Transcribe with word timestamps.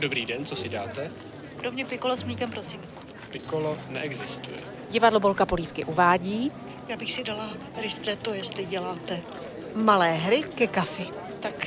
Dobrý 0.00 0.26
den, 0.26 0.44
co 0.44 0.56
si 0.56 0.68
dáte? 0.68 1.10
Pro 1.56 1.72
mě 1.72 1.84
pikolo 1.84 2.16
s 2.16 2.22
mlíkem, 2.24 2.50
prosím. 2.50 2.80
Piccolo 3.30 3.78
neexistuje. 3.88 4.56
Divadlo 4.90 5.20
Bolka 5.20 5.46
Polívky 5.46 5.84
uvádí 5.84 6.52
Já 6.88 6.96
bych 6.96 7.12
si 7.12 7.24
dala 7.24 7.50
ristretto, 7.82 8.34
jestli 8.34 8.64
děláte. 8.64 9.20
Malé 9.74 10.12
hry 10.12 10.42
ke 10.42 10.66
kafi. 10.66 11.08
Tak 11.40 11.66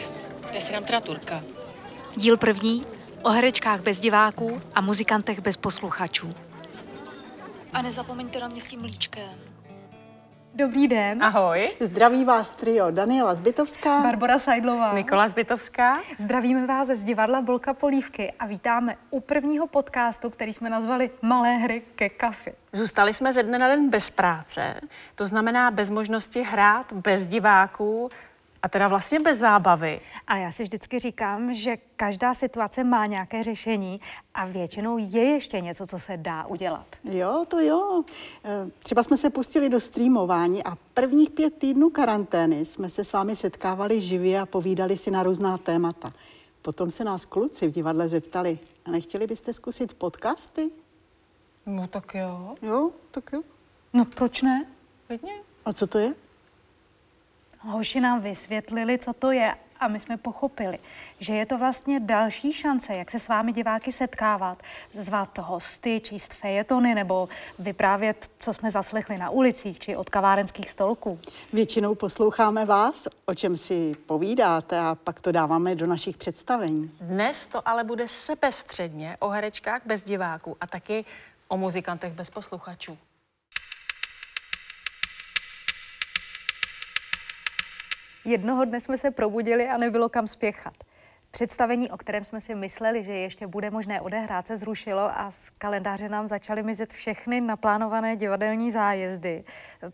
já 0.52 0.62
si 0.62 0.72
dám 0.72 0.84
teda 0.84 1.00
turka. 1.02 1.44
Díl 2.16 2.38
první 2.38 2.86
o 3.22 3.30
herečkách 3.30 3.82
bez 3.82 4.00
diváků 4.00 4.62
a 4.76 4.82
muzikantech 4.82 5.40
bez 5.42 5.58
posluchačů. 5.58 6.30
A 7.74 7.82
nezapomeňte 7.82 8.40
na 8.40 8.48
mě 8.48 8.62
s 8.62 8.66
tím 8.66 8.82
mlíčkem. 8.82 9.53
Dobrý 10.56 10.88
den. 10.88 11.24
Ahoj. 11.24 11.70
Zdraví 11.80 12.26
vás 12.26 12.52
trio 12.56 12.92
Daniela 12.92 13.36
Zbytovská. 13.36 14.02
Barbara 14.04 14.40
Sajdlová. 14.40 14.94
Nikola 14.94 15.28
Zbytovská. 15.28 16.00
Zdravíme 16.18 16.68
vás 16.68 16.88
z 16.88 17.04
divadla 17.04 17.42
Bolka 17.42 17.74
Polívky 17.74 18.34
a 18.40 18.46
vítáme 18.46 18.96
u 19.10 19.20
prvního 19.20 19.68
podcastu, 19.68 20.30
který 20.30 20.54
jsme 20.54 20.70
nazvali 20.70 21.10
Malé 21.22 21.58
hry 21.58 21.82
ke 21.96 22.10
kafi. 22.10 22.54
Zůstali 22.74 23.14
jsme 23.14 23.34
ze 23.34 23.44
dne 23.44 23.60
na 23.60 23.68
den 23.68 23.90
bez 23.90 24.10
práce, 24.10 24.76
to 25.16 25.28
znamená 25.28 25.72
bez 25.72 25.90
možnosti 25.90 26.44
hrát, 26.44 26.94
bez 26.94 27.28
diváků 27.28 28.10
a 28.64 28.70
teda 28.70 28.88
vlastně 28.88 29.20
bez 29.20 29.38
zábavy. 29.40 30.02
Ale 30.28 30.40
já 30.40 30.52
si 30.52 30.64
vždycky 30.64 31.00
říkám, 31.00 31.54
že 31.54 31.78
každá 31.96 32.34
situace 32.34 32.84
má 32.84 33.06
nějaké 33.06 33.44
řešení 33.44 34.00
a 34.34 34.46
většinou 34.46 34.98
je 34.98 35.24
ještě 35.24 35.62
něco, 35.62 35.88
co 35.88 36.00
se 36.00 36.18
dá 36.18 36.46
udělat. 36.46 36.86
Jo, 37.04 37.46
to 37.48 37.60
jo. 37.60 38.04
Eh, 38.44 38.70
Třeba 38.84 39.04
jsme 39.04 39.18
se 39.18 39.30
pustili 39.30 39.70
do 39.70 39.80
streamování 39.80 40.64
a 40.64 40.78
prvních 40.94 41.30
pět 41.30 41.54
týdnů 41.58 41.90
karantény 41.90 42.66
jsme 42.66 42.90
se 42.90 43.04
s 43.04 43.14
vámi 43.14 43.36
setkávali 43.36 44.02
živě 44.02 44.40
a 44.42 44.46
povídali 44.46 44.98
si 44.98 45.12
na 45.12 45.24
různá 45.24 45.58
témata. 45.58 46.14
Potom 46.62 46.92
se 46.92 47.04
nás 47.04 47.26
kluci 47.26 47.68
v 47.68 47.72
divadle 47.72 48.08
zeptali, 48.08 48.60
a 48.86 48.92
nechtěli 48.92 49.28
byste 49.28 49.54
zkusit 49.54 49.94
podcasty? 49.94 50.70
No 51.68 51.88
tak 51.88 52.16
jo. 52.16 52.56
Jo, 52.62 52.92
tak 53.12 53.34
jo. 53.34 53.42
No 53.94 54.06
proč 54.06 54.42
ne? 54.42 54.66
Klidně. 55.08 55.34
A 55.66 55.74
co 55.74 55.88
to 55.88 55.98
je? 56.00 56.14
Hoši 57.66 58.02
nám 58.02 58.22
vysvětlili, 58.22 58.98
co 58.98 59.14
to 59.14 59.32
je 59.32 59.56
a 59.80 59.88
my 59.88 60.00
jsme 60.00 60.18
pochopili, 60.18 60.80
že 61.20 61.34
je 61.34 61.46
to 61.46 61.58
vlastně 61.58 62.00
další 62.00 62.54
šance, 62.54 62.96
jak 62.96 63.12
se 63.12 63.20
s 63.20 63.28
vámi 63.28 63.54
diváky 63.54 63.92
setkávat, 63.92 64.64
zvat 64.94 65.38
hosty, 65.38 66.02
číst 66.04 66.34
fejetony 66.34 66.96
nebo 66.96 67.30
vyprávět, 67.60 68.32
co 68.40 68.54
jsme 68.54 68.72
zaslechli 68.72 69.18
na 69.18 69.30
ulicích 69.30 69.80
či 69.80 69.96
od 69.96 70.10
kavárenských 70.10 70.70
stolků. 70.70 71.20
Většinou 71.54 71.96
posloucháme 71.96 72.66
vás, 72.66 73.08
o 73.26 73.34
čem 73.34 73.56
si 73.56 73.96
povídáte 74.06 74.80
a 74.80 74.96
pak 74.96 75.22
to 75.22 75.32
dáváme 75.32 75.76
do 75.76 75.88
našich 75.88 76.18
představení. 76.18 76.92
Dnes 77.02 77.46
to 77.46 77.68
ale 77.68 77.84
bude 77.84 78.08
sebestředně 78.08 79.18
o 79.20 79.30
herečkách 79.30 79.82
bez 79.86 80.02
diváků 80.02 80.58
a 80.62 80.68
taky 80.68 81.06
o 81.48 81.58
muzikantech 81.58 82.14
bez 82.14 82.30
posluchačů. 82.30 82.98
Jednoho 88.26 88.66
dne 88.66 88.80
jsme 88.80 88.98
se 88.98 89.12
probudili 89.12 89.70
a 89.70 89.78
nebylo 89.78 90.10
kam 90.10 90.28
spěchat. 90.28 90.74
Představení, 91.32 91.92
o 91.92 91.98
kterém 91.98 92.24
jsme 92.24 92.42
si 92.42 92.56
mysleli, 92.56 93.04
že 93.04 93.14
ještě 93.14 93.48
bude 93.48 93.72
možné 93.72 94.02
odehrát, 94.02 94.48
se 94.48 94.58
zrušilo 94.58 95.20
a 95.20 95.32
z 95.32 95.50
kalendáře 95.50 96.10
nám 96.10 96.28
začaly 96.28 96.64
mizet 96.64 96.94
všechny 96.94 97.42
naplánované 97.42 98.16
divadelní 98.16 98.72
zájezdy. 98.72 99.44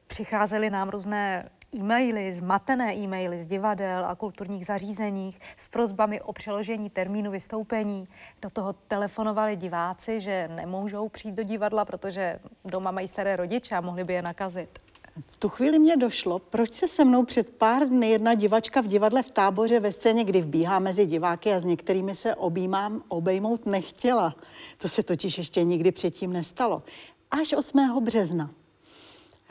Přicházely 0.08 0.69
nám 0.69 0.89
různé 0.89 1.49
e-maily, 1.75 2.33
zmatené 2.33 2.95
e-maily 2.95 3.39
z 3.39 3.47
divadel 3.47 4.05
a 4.05 4.16
kulturních 4.16 4.66
zařízeních 4.66 5.39
s 5.58 5.67
prozbami 5.67 6.21
o 6.21 6.33
přeložení 6.33 6.89
termínu 6.89 7.31
vystoupení. 7.31 8.08
Do 8.42 8.49
toho 8.49 8.73
telefonovali 8.73 9.55
diváci, 9.55 10.21
že 10.21 10.49
nemůžou 10.55 11.09
přijít 11.09 11.36
do 11.36 11.43
divadla, 11.43 11.86
protože 11.86 12.39
doma 12.65 12.92
mají 12.92 13.08
staré 13.08 13.36
rodiče 13.36 13.76
a 13.76 13.82
mohli 13.82 14.03
by 14.03 14.14
je 14.14 14.21
nakazit. 14.21 14.80
V 15.27 15.37
tu 15.37 15.49
chvíli 15.49 15.80
mě 15.80 15.97
došlo, 15.97 16.39
proč 16.39 16.73
se 16.73 16.87
se 16.87 17.05
mnou 17.05 17.25
před 17.25 17.49
pár 17.49 17.87
dny 17.87 18.09
jedna 18.09 18.33
divačka 18.33 18.81
v 18.81 18.87
divadle 18.87 19.23
v 19.23 19.30
táboře 19.30 19.80
ve 19.80 19.91
scéně, 19.91 20.23
kdy 20.23 20.41
vbíhá 20.41 20.80
mezi 20.80 21.05
diváky 21.05 21.53
a 21.53 21.59
s 21.59 21.63
některými 21.63 22.15
se 22.15 22.35
objímám, 22.35 23.03
obejmout 23.07 23.65
nechtěla. 23.65 24.35
To 24.77 24.87
se 24.87 25.03
totiž 25.03 25.37
ještě 25.37 25.63
nikdy 25.63 25.91
předtím 25.91 26.33
nestalo. 26.33 26.83
Až 27.31 27.53
8. 27.53 28.03
března. 28.03 28.49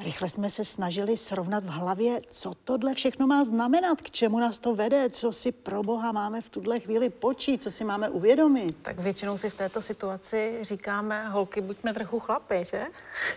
Rychle 0.04 0.28
jsme 0.28 0.50
se 0.50 0.64
snažili 0.64 1.16
srovnat 1.16 1.64
v 1.64 1.68
hlavě, 1.68 2.20
co 2.30 2.52
tohle 2.64 2.94
všechno 2.94 3.26
má 3.26 3.44
znamenat, 3.44 4.00
k 4.00 4.10
čemu 4.10 4.38
nás 4.38 4.58
to 4.58 4.74
vede, 4.74 5.10
co 5.10 5.32
si 5.32 5.52
pro 5.52 5.82
boha 5.82 6.12
máme 6.12 6.40
v 6.40 6.48
tuhle 6.48 6.80
chvíli 6.80 7.10
počít, 7.10 7.62
co 7.62 7.70
si 7.70 7.84
máme 7.84 8.08
uvědomit. 8.08 8.76
Tak 8.82 8.98
většinou 8.98 9.38
si 9.38 9.50
v 9.50 9.56
této 9.56 9.82
situaci 9.82 10.58
říkáme, 10.62 11.28
holky, 11.28 11.60
buďme 11.60 11.94
trochu 11.94 12.20
chlapy, 12.20 12.64
že? 12.70 12.86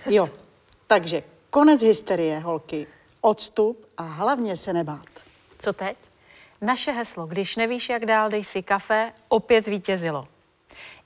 Jo, 0.06 0.30
takže 0.88 1.24
konec 1.52 1.84
hysterie, 1.84 2.40
holky. 2.40 2.88
Odstup 3.22 3.86
a 3.98 4.04
hlavně 4.04 4.58
se 4.58 4.74
nebát. 4.74 5.08
Co 5.60 5.74
teď? 5.74 5.98
Naše 6.62 6.92
heslo, 6.92 7.26
když 7.26 7.56
nevíš, 7.56 7.90
jak 7.90 8.06
dál, 8.06 8.30
dej 8.30 8.44
si 8.44 8.64
kafe, 8.64 9.12
opět 9.28 9.66
zvítězilo. 9.66 10.28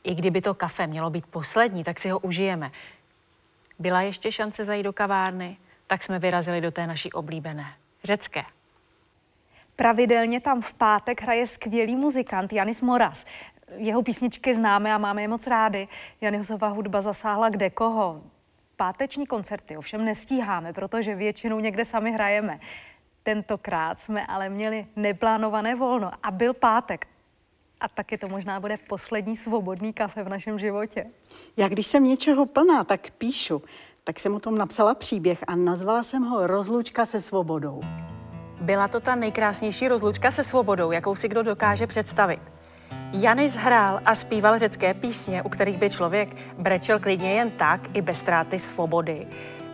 I 0.04 0.16
kdyby 0.16 0.42
to 0.42 0.54
kafe 0.54 0.88
mělo 0.88 1.10
být 1.10 1.26
poslední, 1.26 1.84
tak 1.84 2.00
si 2.00 2.10
ho 2.10 2.20
užijeme. 2.20 2.72
Byla 3.80 4.02
ještě 4.02 4.32
šance 4.32 4.64
zajít 4.64 4.84
do 4.84 4.94
kavárny, 4.94 5.58
tak 5.88 6.04
jsme 6.04 6.20
vyrazili 6.20 6.62
do 6.62 6.72
té 6.72 6.88
naší 6.88 7.12
oblíbené, 7.12 7.74
řecké. 8.04 8.44
Pravidelně 9.76 10.42
tam 10.42 10.62
v 10.62 10.74
pátek 10.74 11.22
hraje 11.22 11.48
skvělý 11.48 11.96
muzikant 11.96 12.54
Janis 12.54 12.82
Moras. 12.82 13.26
Jeho 13.78 14.04
písničky 14.04 14.56
známe 14.56 14.94
a 14.94 14.98
máme 14.98 15.22
je 15.22 15.28
moc 15.28 15.48
rádi. 15.48 15.88
Janisova 16.22 16.68
hudba 16.68 17.02
zasáhla 17.02 17.50
kde 17.50 17.70
koho. 17.70 18.22
Páteční 18.78 19.28
koncerty 19.28 19.78
ovšem 19.78 20.06
nestíháme, 20.06 20.74
protože 20.74 21.16
většinou 21.16 21.60
někde 21.60 21.86
sami 21.86 22.12
hrajeme. 22.12 22.60
Tentokrát 23.24 24.00
jsme 24.00 24.26
ale 24.26 24.50
měli 24.50 24.88
neplánované 24.96 25.76
volno 25.76 26.12
a 26.24 26.32
byl 26.32 26.54
pátek. 26.54 27.08
A 27.80 27.88
taky 27.88 28.18
to 28.18 28.28
možná 28.28 28.60
bude 28.60 28.78
poslední 28.78 29.38
svobodný 29.38 29.94
kafe 29.94 30.24
v 30.24 30.30
našem 30.30 30.60
životě. 30.60 31.06
Já 31.58 31.68
když 31.68 31.88
jsem 31.88 32.04
něčeho 32.04 32.46
plná, 32.46 32.84
tak 32.84 33.12
píšu. 33.12 33.62
Tak 34.04 34.20
jsem 34.20 34.36
o 34.36 34.40
tom 34.40 34.58
napsala 34.58 34.96
příběh 34.96 35.44
a 35.48 35.56
nazvala 35.56 36.04
jsem 36.04 36.24
ho 36.24 36.48
Rozlučka 36.48 37.06
se 37.06 37.22
svobodou. 37.22 37.82
Byla 38.62 38.88
to 38.88 39.00
ta 39.00 39.16
nejkrásnější 39.16 39.88
rozlučka 39.88 40.32
se 40.32 40.44
svobodou, 40.44 40.92
jakou 40.92 41.16
si 41.16 41.28
kdo 41.28 41.44
dokáže 41.44 41.88
představit. 41.88 42.55
Janis 43.12 43.56
hrál 43.56 44.00
a 44.06 44.16
zpíval 44.16 44.60
řecké 44.60 44.94
písně, 44.94 45.44
u 45.44 45.50
kterých 45.50 45.78
by 45.78 45.90
člověk 45.90 46.30
brečel 46.58 47.00
klidně 47.00 47.34
jen 47.34 47.52
tak, 47.52 47.82
i 47.94 48.02
bez 48.02 48.20
ztráty 48.20 48.60
svobody. 48.60 49.28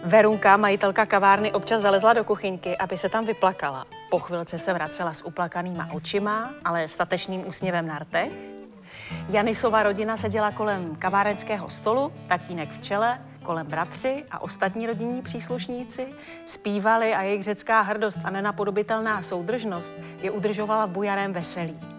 Verunka, 0.04 0.58
majitelka 0.58 1.06
kavárny, 1.06 1.52
občas 1.52 1.82
zalezla 1.82 2.14
do 2.14 2.24
kuchyňky, 2.24 2.78
aby 2.78 2.98
se 2.98 3.10
tam 3.10 3.26
vyplakala. 3.26 3.86
Po 4.10 4.20
chvilce 4.20 4.60
se 4.60 4.74
vracela 4.74 5.14
s 5.14 5.26
uplakanýma 5.26 5.88
očima, 5.92 6.50
ale 6.66 6.88
statečným 6.88 7.48
úsměvem 7.48 7.88
na 7.88 8.00
rtech. 8.00 8.34
Janisova 9.30 9.84
rodina 9.84 10.18
seděla 10.18 10.52
kolem 10.52 10.96
kavárenského 10.96 11.70
stolu, 11.70 12.14
tatínek 12.28 12.70
v 12.70 12.82
čele, 12.82 13.22
kolem 13.44 13.68
bratři 13.68 14.24
a 14.32 14.42
ostatní 14.42 14.88
rodinní 14.88 15.22
příslušníci, 15.22 16.08
zpívali 16.46 17.14
a 17.14 17.22
jejich 17.22 17.44
řecká 17.44 17.82
hrdost 17.82 18.20
a 18.24 18.30
nenapodobitelná 18.30 19.22
soudržnost 19.22 19.94
je 20.22 20.32
udržovala 20.32 20.86
v 20.86 20.90
bujarém 20.90 21.34
veselí. 21.34 21.91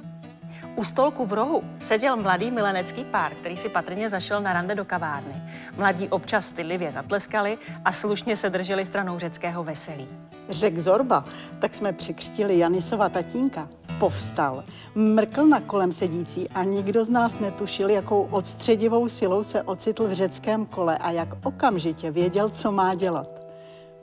U 0.76 0.84
stolku 0.84 1.26
v 1.26 1.32
rohu 1.32 1.62
seděl 1.80 2.16
mladý 2.16 2.50
milenecký 2.50 3.04
pár, 3.04 3.34
který 3.34 3.56
si 3.56 3.68
patrně 3.68 4.08
zašel 4.08 4.40
na 4.40 4.52
rande 4.52 4.74
do 4.74 4.84
kavárny. 4.84 5.42
Mladí 5.76 6.08
občas 6.08 6.46
stydlivě 6.46 6.92
zatleskali 6.92 7.58
a 7.84 7.92
slušně 7.92 8.36
se 8.36 8.50
drželi 8.50 8.86
stranou 8.86 9.18
řeckého 9.18 9.64
veselí. 9.64 10.08
Řek 10.48 10.78
Zorba, 10.78 11.22
tak 11.58 11.74
jsme 11.74 11.92
překřtili 11.92 12.58
Janisova 12.58 13.08
tatínka. 13.08 13.68
Povstal, 13.98 14.64
mrkl 14.94 15.46
na 15.46 15.60
kolem 15.60 15.92
sedící 15.92 16.48
a 16.48 16.64
nikdo 16.64 17.04
z 17.04 17.08
nás 17.08 17.38
netušil, 17.38 17.90
jakou 17.90 18.22
odstředivou 18.30 19.08
silou 19.08 19.42
se 19.42 19.62
ocitl 19.62 20.08
v 20.08 20.12
řeckém 20.12 20.66
kole 20.66 20.98
a 20.98 21.10
jak 21.10 21.28
okamžitě 21.46 22.10
věděl, 22.10 22.48
co 22.48 22.72
má 22.72 22.94
dělat. 22.94 23.42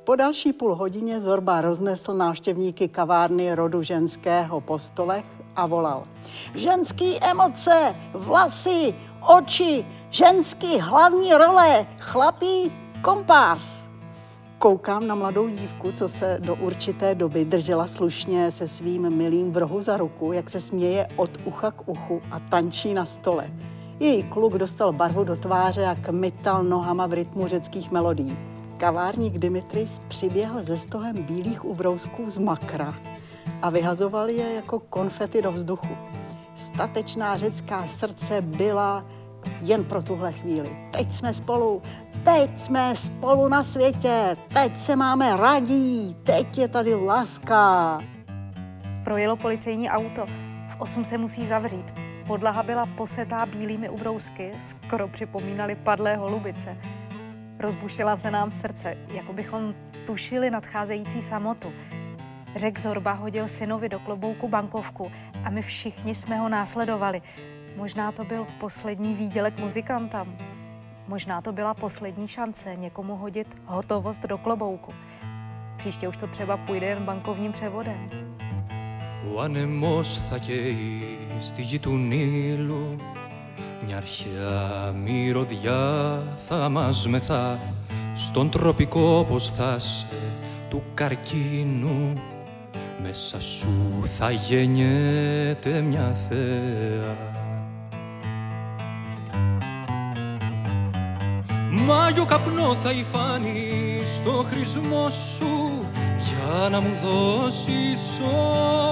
Po 0.04 0.16
další 0.16 0.54
půl 0.54 0.76
hodině 0.76 1.22
Zorba 1.22 1.62
roznesl 1.62 2.14
návštěvníky 2.14 2.88
kavárny 2.88 3.56
rodu 3.56 3.84
ženského 3.84 4.62
po 4.62 4.80
stolech 4.80 5.26
a 5.56 5.66
volal. 5.66 6.04
Ženský 6.56 7.24
emoce, 7.24 7.96
vlasy, 8.14 8.94
oči, 9.28 9.86
ženský 10.10 10.80
hlavní 10.80 11.34
role, 11.34 11.86
chlapí 12.02 12.72
kompárs. 13.02 13.90
Koukám 14.58 15.08
na 15.08 15.16
mladou 15.16 15.48
dívku, 15.48 15.92
co 15.92 16.08
se 16.08 16.38
do 16.42 16.56
určité 16.56 17.16
doby 17.16 17.46
držela 17.46 17.88
slušně 17.88 18.52
se 18.52 18.68
svým 18.68 19.10
milým 19.10 19.52
v 19.52 19.58
rohu 19.58 19.82
za 19.82 19.98
ruku, 19.98 20.32
jak 20.32 20.50
se 20.50 20.60
směje 20.60 21.08
od 21.16 21.30
ucha 21.46 21.72
k 21.72 21.88
uchu 21.88 22.22
a 22.32 22.40
tančí 22.40 22.94
na 22.94 23.06
stole. 23.06 23.50
Její 24.00 24.24
kluk 24.24 24.54
dostal 24.54 24.94
barvu 24.94 25.24
do 25.24 25.36
tváře 25.36 25.86
a 25.86 25.96
kmital 25.96 26.64
nohama 26.64 27.08
v 27.08 27.14
rytmu 27.14 27.48
řeckých 27.48 27.92
melodí. 27.92 28.38
Kavárník 28.78 29.38
Dimitris 29.38 30.02
přiběhl 30.08 30.64
ze 30.64 30.78
stohem 30.78 31.24
bílých 31.24 31.66
ubrousků 31.66 32.30
z 32.30 32.38
makra 32.38 32.94
a 33.62 33.70
vyhazoval 33.70 34.30
je 34.30 34.54
jako 34.54 34.80
konfety 34.80 35.42
do 35.42 35.52
vzduchu. 35.52 35.98
statečná 36.56 37.38
řecká 37.38 37.88
srdce 37.88 38.42
byla 38.42 39.06
jen 39.62 39.84
pro 39.84 40.02
tuhle 40.02 40.32
chvíli. 40.34 40.90
Teď 40.92 41.12
jsme 41.14 41.34
spolu, 41.34 41.82
teď 42.24 42.60
jsme 42.60 42.96
spolu 42.96 43.48
na 43.48 43.64
světě, 43.64 44.38
teď 44.54 44.80
se 44.80 44.96
máme 44.96 45.38
radí, 45.38 46.16
teď 46.24 46.58
je 46.58 46.68
tady 46.68 46.96
láska. 46.96 48.00
Projelo 49.04 49.36
policejní 49.36 49.90
auto. 49.90 50.26
V 50.70 50.76
8 50.82 51.06
se 51.06 51.18
musí 51.18 51.46
zavřít. 51.48 51.94
Podlaha 52.28 52.64
byla 52.64 52.86
posetá 52.86 53.46
bílými 53.46 53.90
ubrousky, 53.90 54.52
skoro 54.62 55.08
připomínaly 55.08 55.76
padlé 55.76 56.16
holubice. 56.16 56.78
Rozbušila 57.60 58.18
se 58.18 58.32
nám 58.32 58.52
srdce, 58.52 58.98
jako 59.14 59.34
bychom 59.34 59.76
tušili 60.06 60.52
nadcházející 60.52 61.22
samotu. 61.22 61.68
Řek 62.57 62.81
Zorba 62.81 63.13
hodil 63.13 63.49
synovi 63.49 63.89
do 63.89 63.99
klobouku 63.99 64.49
bankovku 64.49 65.13
a 65.45 65.51
my 65.51 65.63
všichni 65.63 66.15
jsme 66.15 66.37
ho 66.37 66.49
následovali. 66.49 67.23
Možná 67.77 68.13
to 68.13 68.25
byl 68.25 68.47
poslední 68.61 69.15
výdělek 69.15 69.59
muzikantám. 69.61 70.37
Možná 71.09 71.41
to 71.41 71.53
byla 71.53 71.75
poslední 71.75 72.29
šance 72.29 72.75
někomu 72.75 73.17
hodit 73.17 73.63
hotovost 73.67 74.23
do 74.23 74.39
klobouku. 74.39 74.93
Příště 75.77 76.09
už 76.09 76.17
to 76.17 76.27
třeba 76.27 76.57
půjde 76.57 76.87
jen 76.87 77.05
bankovním 77.05 77.53
převodem. 77.53 78.09
Ο 79.35 79.41
άνεμος 79.41 80.21
θα 80.31 80.39
καίει 80.39 81.19
στη 81.39 81.63
γη 81.63 81.79
του 81.79 81.91
Νείλου 81.91 82.97
Μια 83.87 83.97
αρχαία 83.97 84.93
μυρωδιά 85.05 86.23
θα 86.49 86.69
μας 86.69 87.09
μεθά 87.09 87.59
Στον 88.15 88.51
τροπικό 88.51 89.27
πως 89.29 89.51
θα 89.51 89.75
είσαι 89.79 90.07
του 90.71 90.83
καρκίνου 90.95 92.13
Μέσα 93.02 93.42
σου 93.42 94.04
θα 94.18 94.32
γεννιέται 94.32 95.82
μια 95.82 96.16
θέα. 96.30 97.18
Μάγιο 101.72 102.26
καπνό 102.26 102.76
θα 102.84 102.92
υφάνει 102.92 104.02
στο 104.04 104.46
χρησμό 104.52 105.10
σου 105.10 105.86
για 106.16 106.70
να 106.70 106.80
μου 106.80 106.98
δώσεις 107.04 108.22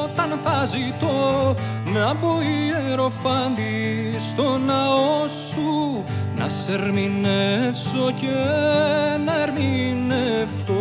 όταν 0.04 0.40
θα 0.44 0.66
ζητώ 0.66 1.56
να 1.94 2.14
μπω 2.14 2.42
ιεροφάντη 2.42 4.16
στο 4.20 4.58
ναό 4.58 5.28
σου 5.28 6.04
να 6.38 6.50
σε 6.50 6.72
ερμηνεύσω 6.72 8.12
και 8.20 8.36
να 9.26 9.42
ερμηνευτώ 9.42 10.77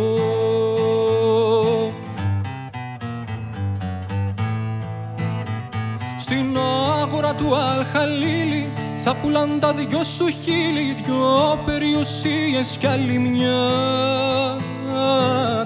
άγορα 7.17 7.33
του 7.33 7.55
Αλχαλίλη 7.55 8.71
θα 8.97 9.15
πουλάν 9.15 9.59
τα 9.59 9.73
δυο 9.73 10.03
σου 10.03 10.27
χείλη 10.27 10.95
δυο 11.03 11.59
περιουσίες 11.65 12.77
κι 12.79 12.87
άλλη 12.87 13.17
μια. 13.17 13.59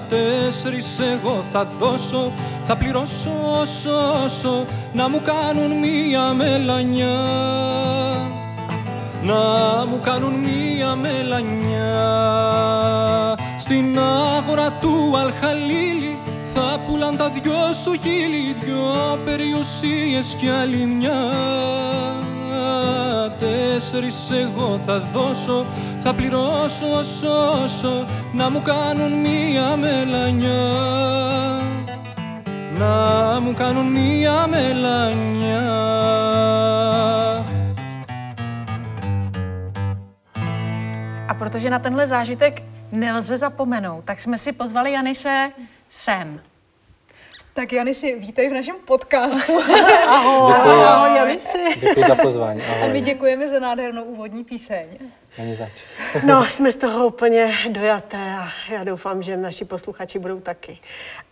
Τέσσερις 0.08 0.98
εγώ 0.98 1.44
θα 1.52 1.68
δώσω 1.78 2.32
θα 2.64 2.76
πληρώσω 2.76 3.30
όσο 3.60 3.90
όσο 4.24 4.66
να 4.92 5.08
μου 5.08 5.20
κάνουν 5.22 5.78
μία 5.78 6.32
μελανιά. 6.32 7.26
Να 9.22 9.34
μου 9.88 9.98
κάνουν 10.02 10.32
μία 10.32 10.94
μελανιά. 10.94 11.98
Στην 13.58 13.98
άγορα 13.98 14.72
του 14.72 15.14
Αλχαλίλη 15.18 16.11
θα 16.54 16.80
πουλάν 16.86 17.16
τα 17.16 17.28
δυο 17.28 17.72
σου 17.82 17.92
χείλη 17.92 18.56
δυο 18.60 19.18
περιουσίες 19.24 20.34
κι 20.38 20.48
άλλη 20.48 20.86
μια. 20.86 21.32
Τέσσερις 23.38 24.30
εγώ 24.30 24.80
θα 24.86 24.98
δώσω 25.12 25.66
θα 26.04 26.14
πληρώσω 26.14 26.86
όσο 26.98 27.62
όσο 27.62 28.06
να 28.32 28.50
μου 28.50 28.62
κάνουν 28.62 29.12
μία 29.12 29.76
μελανιά. 29.76 30.70
Να 32.78 33.40
μου 33.40 33.54
κάνουν 33.54 33.86
μία 33.86 34.46
μελανιά. 34.46 35.70
A 41.28 41.34
protože 41.34 41.70
na 41.70 41.78
tenhle 41.78 42.06
zážitek 42.06 42.62
nelze 42.92 43.36
zapomenout, 43.36 44.04
tak 44.04 44.20
jsme 44.20 44.38
si 44.38 44.52
pozvali 44.52 44.92
Janise 44.92 45.52
sem. 45.92 46.40
Tak 47.54 47.72
Jany 47.72 47.94
si 47.94 48.14
vítej 48.18 48.48
v 48.48 48.52
našem 48.52 48.76
podcastu. 48.84 49.52
Ahoj, 50.08 50.54
Děkuji. 50.54 50.84
ahoj, 50.84 51.16
Janisi. 51.16 51.58
Děkuji 51.80 52.04
za 52.08 52.14
pozvání. 52.14 52.62
A 52.62 52.74
my 52.74 52.82
Ahoj. 52.82 53.00
děkujeme 53.00 53.48
za 53.48 53.58
nádhernou 53.60 54.04
úvodní 54.04 54.44
píseň. 54.44 54.86
Ani 55.38 55.54
zač. 55.54 55.70
No, 56.26 56.44
jsme 56.46 56.72
z 56.72 56.76
toho 56.76 57.06
úplně 57.06 57.54
dojaté 57.68 58.16
a 58.38 58.48
já 58.72 58.84
doufám, 58.84 59.22
že 59.22 59.36
naši 59.36 59.64
posluchači 59.64 60.18
budou 60.18 60.40
taky. 60.40 60.78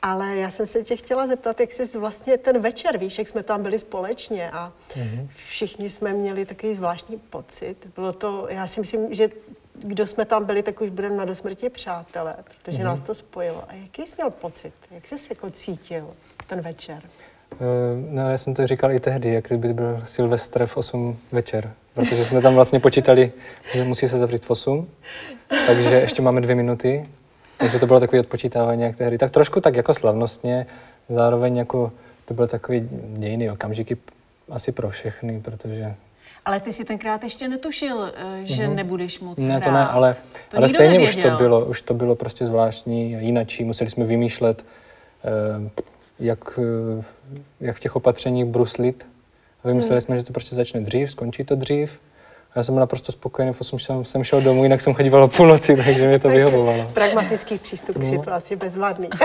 Ale 0.03 0.37
já 0.37 0.51
jsem 0.51 0.67
se 0.67 0.83
tě 0.85 0.97
chtěla 0.97 1.27
zeptat, 1.27 1.61
jak 1.61 1.73
jsi 1.73 1.99
vlastně 1.99 2.39
ten 2.39 2.59
večer, 2.59 2.99
víš, 2.99 3.19
jak 3.19 3.29
jsme 3.29 3.43
tam 3.43 3.63
byli 3.63 3.79
společně 3.79 4.51
a 4.51 4.73
všichni 5.49 5.91
jsme 5.91 6.13
měli 6.13 6.47
takový 6.47 6.75
zvláštní 6.75 7.19
pocit. 7.19 7.77
Bylo 7.95 8.13
to, 8.13 8.47
já 8.51 8.67
si 8.67 8.81
myslím, 8.81 9.15
že 9.15 9.29
kdo 9.83 10.07
jsme 10.07 10.25
tam 10.25 10.45
byli, 10.45 10.63
tak 10.63 10.81
už 10.81 10.91
budeme 10.91 11.17
na 11.17 11.25
dosmrtě 11.25 11.71
přátelé, 11.71 12.35
protože 12.45 12.85
nás 12.85 13.01
to 13.01 13.15
spojilo. 13.15 13.65
A 13.69 13.75
jaký 13.75 14.07
jsi 14.07 14.17
měl 14.19 14.31
pocit? 14.31 14.73
Jak 14.91 15.07
jsi 15.07 15.19
se 15.19 15.27
jako 15.33 15.51
cítil 15.51 16.09
ten 16.47 16.61
večer? 16.61 17.03
Eh, 17.53 17.57
No, 18.11 18.31
já 18.31 18.39
jsem 18.39 18.55
to 18.55 18.67
říkal 18.67 18.93
i 18.93 19.01
tehdy, 19.01 19.33
jak 19.33 19.47
kdyby 19.47 19.75
byl 19.75 20.01
Silvestr 20.05 20.67
v 20.67 20.77
8 20.77 21.19
večer, 21.33 21.73
protože 21.95 22.25
jsme 22.25 22.41
tam 22.41 22.55
vlastně 22.55 22.81
počítali, 22.81 23.33
že 23.75 23.85
musí 23.85 24.09
se 24.09 24.19
zavřít 24.19 24.45
v 24.45 24.51
8, 24.51 24.89
takže 25.67 25.91
ještě 25.95 26.23
máme 26.23 26.41
dvě 26.41 26.55
minuty, 26.57 27.09
takže 27.59 27.79
to 27.79 27.87
bylo 27.87 28.01
takové 28.01 28.21
odpočítávání 28.21 28.83
jak 28.83 28.97
tehdy. 28.97 29.19
Tak 29.19 29.31
trošku 29.31 29.61
tak 29.61 29.77
jako 29.77 29.95
slavnostně, 29.95 30.67
zároveň 31.09 31.57
jako 31.57 31.93
to 32.25 32.35
byl 32.35 32.47
takový 32.47 32.89
dějný 33.19 33.51
okamžiky 33.51 33.97
asi 34.51 34.73
pro 34.73 34.91
všechny, 34.91 35.41
protože 35.41 35.95
Ale 36.45 36.61
ty 36.61 36.73
si 36.73 36.85
tenkrát 36.85 37.23
ještě 37.23 37.49
netušil, 37.49 38.13
eh, 38.17 38.41
že 38.45 38.69
nebudeš 38.69 39.21
moc 39.21 39.39
Ne, 39.39 39.49
hrát. 39.51 39.65
to 39.65 39.71
ne, 39.71 39.87
ale, 39.89 40.17
To 40.51 40.57
ale 40.57 40.69
stejně 40.69 41.01
už 41.01 41.11
to 41.11 41.17
nevěděl. 41.17 41.39
bylo, 41.39 41.65
už 41.65 41.83
to 41.83 41.95
bylo 41.95 42.15
prostě 42.15 42.47
zvláštní 42.47 43.17
a 43.17 43.21
jinačí. 43.21 43.65
Museli 43.65 43.91
jsme 43.91 44.05
vymýšlet, 44.05 44.65
eh, 45.25 45.71
jak, 46.19 46.59
eh, 46.99 47.03
jak 47.61 47.77
v 47.77 47.81
těch 47.81 47.97
opatřeních 47.97 48.45
bruslit. 48.45 49.07
A 49.65 49.69
vymysleli 49.69 49.95
Hmm. 49.95 50.01
jsme, 50.01 50.17
že 50.17 50.23
to 50.23 50.33
prostě 50.33 50.57
začne 50.57 50.81
dřív, 50.81 51.11
skončí 51.11 51.45
to 51.45 51.55
dřív. 51.55 51.99
A 52.55 52.59
já 52.59 52.63
jsem 52.63 52.75
byl 52.75 52.81
naprosto 52.81 53.13
spokojený, 53.13 53.55
8 53.59 53.79
jsem, 53.79 54.05
jsem 54.05 54.25
šel 54.25 54.41
domů, 54.41 54.63
jinak 54.63 54.81
jsem 54.81 54.95
chodíval 54.95 55.25
o 55.25 55.29
půlnoci, 55.29 55.77
takže 55.77 56.09
mě 56.09 56.19
to 56.19 56.29
vyhovovalo. 56.29 56.91
Pragmatický 56.95 57.59
přístup 57.59 57.99
k 57.99 58.05
situaci 58.05 58.57
bezvadný. 58.57 59.09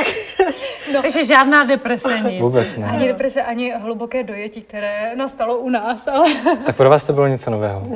Takže 1.01 1.23
žádná 1.23 1.63
deprese 1.63 2.19
nic. 2.19 2.41
Vůbec 2.41 2.75
ne. 2.77 2.85
Ani 2.87 3.07
deprese, 3.07 3.41
ani 3.43 3.73
hluboké 3.75 4.23
dojetí, 4.23 4.61
které 4.61 5.15
nastalo 5.15 5.57
u 5.57 5.69
nás, 5.69 6.07
ale 6.07 6.29
Tak 6.65 6.75
pro 6.75 6.89
vás 6.89 7.03
to 7.03 7.13
bylo 7.13 7.27
něco 7.27 7.51
nového. 7.51 7.87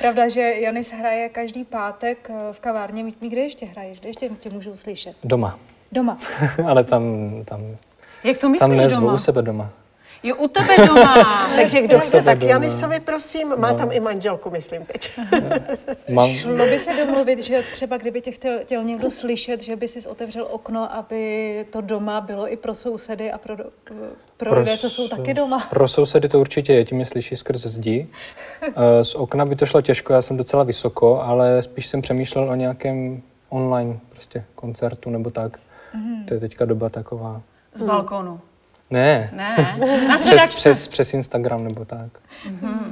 pravda, 0.00 0.28
že 0.28 0.40
Janis 0.40 0.92
hraje 0.92 1.28
každý 1.28 1.64
pátek 1.64 2.30
eh, 2.30 2.52
v 2.52 2.60
kavárně 2.60 3.04
Mítmí, 3.04 3.28
kde 3.30 3.40
ještě 3.40 3.66
hraješ, 3.66 4.00
kde 4.00 4.08
ještě 4.08 4.28
tě 4.28 4.50
můžou 4.50 4.76
slyšet. 4.76 5.16
Doma. 5.24 5.58
Doma. 5.92 6.18
Ale 6.66 6.84
tam, 6.84 7.02
tam, 7.44 7.60
Jak 8.24 8.38
to 8.38 8.48
myslíš 8.48 8.60
tam 8.60 8.76
nezvu, 8.76 9.00
doma? 9.00 9.12
u 9.14 9.18
sebe 9.18 9.42
doma. 9.42 9.68
Jo, 10.22 10.36
u 10.36 10.48
tebe 10.48 10.86
doma. 10.86 11.48
Takže 11.56 11.82
kdo 11.82 12.00
chce, 12.00 12.22
tak 12.22 12.38
doma. 12.38 12.50
Janisovi, 12.50 13.00
prosím, 13.00 13.56
má 13.56 13.74
tam 13.74 13.92
i 13.92 14.00
manželku, 14.00 14.50
myslím 14.50 14.84
teď. 14.84 15.10
Mám, 16.08 16.30
Šlo 16.30 16.56
by 16.56 16.78
se 16.78 17.06
domluvit, 17.06 17.38
že 17.38 17.62
třeba 17.72 17.96
kdyby 17.96 18.20
tě 18.20 18.32
chtěl, 18.32 18.58
chtěl 18.62 18.84
někdo 18.84 19.10
slyšet, 19.10 19.62
že 19.62 19.76
by 19.76 19.88
si 19.88 20.08
otevřel 20.08 20.46
okno, 20.50 20.92
aby 20.94 21.66
to 21.70 21.80
doma 21.80 22.20
bylo 22.20 22.52
i 22.52 22.56
pro 22.56 22.74
sousedy 22.74 23.32
a 23.32 23.38
pro, 23.38 23.56
pro, 23.56 23.96
pro 24.36 24.58
lidé, 24.58 24.76
co 24.76 24.90
jsou 24.90 25.08
taky 25.08 25.34
doma. 25.34 25.66
Pro 25.70 25.88
sousedy 25.88 26.28
to 26.28 26.40
určitě 26.40 26.72
je, 26.72 26.84
tím 26.84 26.96
mě 26.96 27.06
slyší 27.06 27.36
skrz 27.36 27.60
zdi. 27.66 28.08
Eh, 28.76 29.04
Z 29.04 29.14
okna 29.14 29.44
by 29.44 29.56
to 29.56 29.66
šlo 29.66 29.80
těžko, 29.82 30.12
já 30.12 30.22
jsem 30.22 30.36
docela 30.36 30.62
vysoko, 30.62 31.22
ale 31.22 31.62
spíš 31.62 31.86
jsem 31.86 32.02
přemýšlel 32.02 32.50
o 32.50 32.54
nějakém 32.54 33.22
online 33.48 33.98
prostě 34.10 34.44
koncertu 34.54 35.10
nebo 35.10 35.30
tak. 35.30 35.58
To 36.28 36.34
je 36.34 36.40
teďka 36.40 36.64
doba 36.64 36.88
taková. 36.88 37.42
Z 37.74 37.82
balkonu. 37.82 38.40
Ne, 38.90 39.30
Ne, 39.32 39.56
na 40.08 40.14
přes, 40.16 40.28
sedačce. 40.28 40.56
přes, 40.58 40.88
přes 40.88 41.14
Instagram 41.14 41.64
nebo 41.64 41.84
tak. 41.84 42.06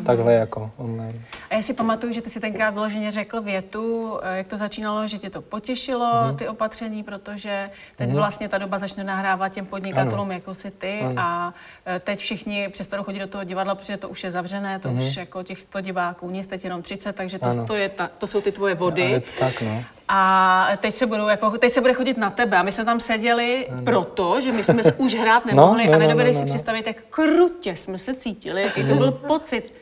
Takhle 0.07 0.33
jako 0.35 0.71
online. 0.77 1.21
A 1.51 1.55
já 1.55 1.63
si 1.63 1.75
pamatuju, 1.75 2.13
že 2.13 2.23
ty 2.23 2.31
si 2.31 2.41
tenkrát 2.41 2.71
vyloženě 2.71 3.11
řekl 3.11 3.41
větu, 3.43 4.19
eh, 4.23 4.37
jak 4.37 4.47
to 4.47 4.57
začínalo, 4.57 5.07
že 5.07 5.19
tě 5.19 5.31
to 5.31 5.43
potěšilo, 5.43 6.35
ty 6.39 6.49
opatření, 6.49 7.03
protože 7.03 7.71
teď 7.97 8.11
vlastně 8.13 8.49
ta 8.49 8.59
doba 8.59 8.79
začne 8.79 9.05
nahrávat 9.05 9.53
těm 9.53 9.67
podnikatelům, 9.67 10.33
jako 10.33 10.55
si 10.55 10.71
ty 10.71 11.01
a 11.17 11.55
eh, 11.87 12.01
teď 12.01 12.19
všichni 12.19 12.69
přestanou 12.69 13.05
chodit 13.05 13.19
do 13.19 13.27
toho 13.27 13.45
divadla, 13.45 13.75
protože 13.75 13.97
to 13.97 14.09
už 14.09 14.25
je 14.25 14.31
zavřené, 14.31 14.79
to 14.79 14.89
už 14.89 15.17
jako 15.17 15.43
těch 15.43 15.61
100 15.61 15.81
diváků, 15.81 16.31
nic, 16.31 16.47
teď 16.47 16.65
jenom 16.65 16.83
30, 16.83 17.17
takže 17.17 17.39
to, 17.39 17.47
Ano. 17.47 17.67
to, 17.67 17.75
je 17.75 17.89
ta, 17.89 18.11
to 18.19 18.27
jsou 18.27 18.41
ty 18.41 18.53
tvoje 18.53 18.75
vody. 18.75 19.03
je 19.03 19.21
to 19.21 19.31
tak, 19.39 19.63
no. 19.63 19.85
A 20.09 20.69
teď 20.77 20.95
se, 20.95 21.07
budou 21.07 21.29
jako, 21.29 21.51
teď 21.51 21.73
se 21.73 21.81
bude 21.81 21.95
chodit 21.95 22.19
na 22.19 22.31
tebe. 22.31 22.57
A 22.57 22.63
my 22.63 22.73
jsme 22.73 22.85
tam 22.85 23.01
seděli 23.01 23.69
proto, 23.85 24.41
že 24.41 24.53
my 24.53 24.65
jsme 24.65 24.85
se 24.85 24.93
už 24.93 25.15
hrát 25.15 25.47
nemohli 25.47 25.85
No, 25.85 25.91
no, 25.91 25.97
a 25.97 25.99
no, 25.99 26.07
nedovedeš 26.07 26.35
no, 26.37 26.41
si 26.41 26.47
no. 26.47 26.51
představit, 26.51 26.87
jak 26.87 26.97
krutě 27.11 27.77
jsme 27.77 27.99
se 27.99 28.15
cítili, 28.15 28.63
jaký 28.63 28.89
to 28.89 28.95
byl 28.95 29.13
pocit 29.13 29.75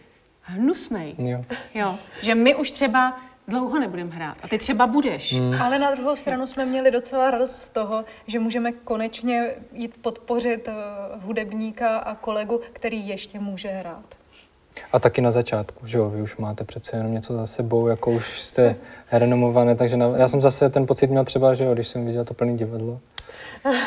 hnusnej. 0.43 1.14
Jo. 1.19 1.45
Jo, 1.75 1.95
že 2.23 2.35
my 2.35 2.55
už 2.55 2.73
třeba 2.73 3.21
dlouho 3.49 3.79
nebudeme 3.81 4.11
hrát 4.11 4.37
a 4.43 4.49
ty 4.49 4.59
třeba 4.59 4.87
budeš. 4.87 5.35
Ale 5.62 5.79
na 5.79 5.91
druhou 5.95 6.17
stranu 6.17 6.47
jsme 6.47 6.64
měli 6.64 6.91
docela 6.91 7.31
radost 7.31 7.57
z 7.62 7.69
toho, 7.69 8.05
že 8.26 8.38
můžeme 8.38 8.73
konečně 8.73 9.50
jít 9.73 9.95
podpořit 10.02 10.69
eh, 10.69 10.73
hudebníka 11.21 11.97
a 11.99 12.14
kolegu, 12.14 12.61
který 12.73 13.09
ještě 13.09 13.41
může 13.41 13.69
hrát. 13.69 14.05
A 14.93 14.99
taky 14.99 15.21
na 15.21 15.31
začátku, 15.31 15.87
že 15.87 15.99
jo, 15.99 16.11
vy 16.11 16.23
už 16.23 16.37
máte 16.37 16.64
přece 16.64 16.97
jenom 16.97 17.12
něco 17.12 17.35
za 17.35 17.47
sebou, 17.47 17.88
jako 17.88 18.11
už 18.11 18.41
jste 18.41 18.76
renomované, 19.12 19.75
takže 19.75 19.97
na, 19.97 20.07
já 20.17 20.29
jsem 20.29 20.41
zase 20.41 20.71
ten 20.71 20.87
pocit 20.87 21.11
měl 21.11 21.25
třeba, 21.25 21.55
že 21.55 21.64
jo, 21.64 21.75
když 21.75 21.88
jsem 21.88 22.07
viděl 22.07 22.25
to 22.25 22.35
plný 22.35 22.57
divadlo. 22.59 23.00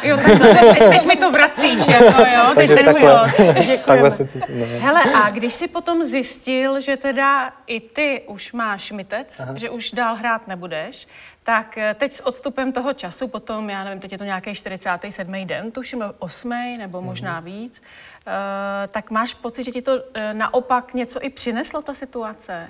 Jo, 0.04 0.18
takhle, 0.18 0.50
teď, 0.50 0.90
teď 0.90 1.06
mi 1.06 1.16
to 1.16 1.32
vracíš, 1.32 1.88
jako 1.88 2.22
jo, 2.22 2.52
teď 2.56 2.70
ten 2.70 2.86
takhle, 2.86 3.12
jo. 3.40 3.78
takhle 3.86 4.12
se 4.12 4.28
cítím. 4.28 4.60
No. 4.60 4.66
Hele, 4.80 5.04
a 5.04 5.30
když 5.30 5.54
si 5.54 5.68
potom 5.68 6.04
zjistil, 6.04 6.80
že 6.80 6.98
teda 6.98 7.54
i 7.68 7.80
ty 7.80 8.22
už 8.28 8.54
máš 8.54 8.92
mytec, 8.92 9.40
Aha. 9.40 9.54
že 9.58 9.70
už 9.70 9.92
dál 9.92 10.16
hrát 10.16 10.48
nebudeš, 10.48 11.08
tak 11.44 11.78
eh, 11.78 11.94
teď 11.94 12.14
s 12.14 12.26
odstupem 12.26 12.72
toho 12.72 12.94
času, 12.94 13.28
potom, 13.28 13.70
já 13.70 13.84
nevím, 13.84 14.00
teď 14.00 14.12
je 14.12 14.18
to 14.18 14.24
nějaký 14.24 14.56
47. 14.56 15.46
den, 15.46 15.72
tuším, 15.72 16.04
8. 16.20 16.50
nebo 16.78 17.02
možná 17.02 17.40
víc, 17.40 17.80
uh, 17.80 18.15
tak 18.88 19.12
máš 19.12 19.34
pocit, 19.34 19.64
že 19.64 19.72
ti 19.72 19.82
to 19.82 19.96
uh, 19.96 20.02
naopak 20.34 20.94
něco 20.94 21.20
i 21.22 21.30
přineslo, 21.30 21.82
ta 21.82 21.94
situace? 21.94 22.68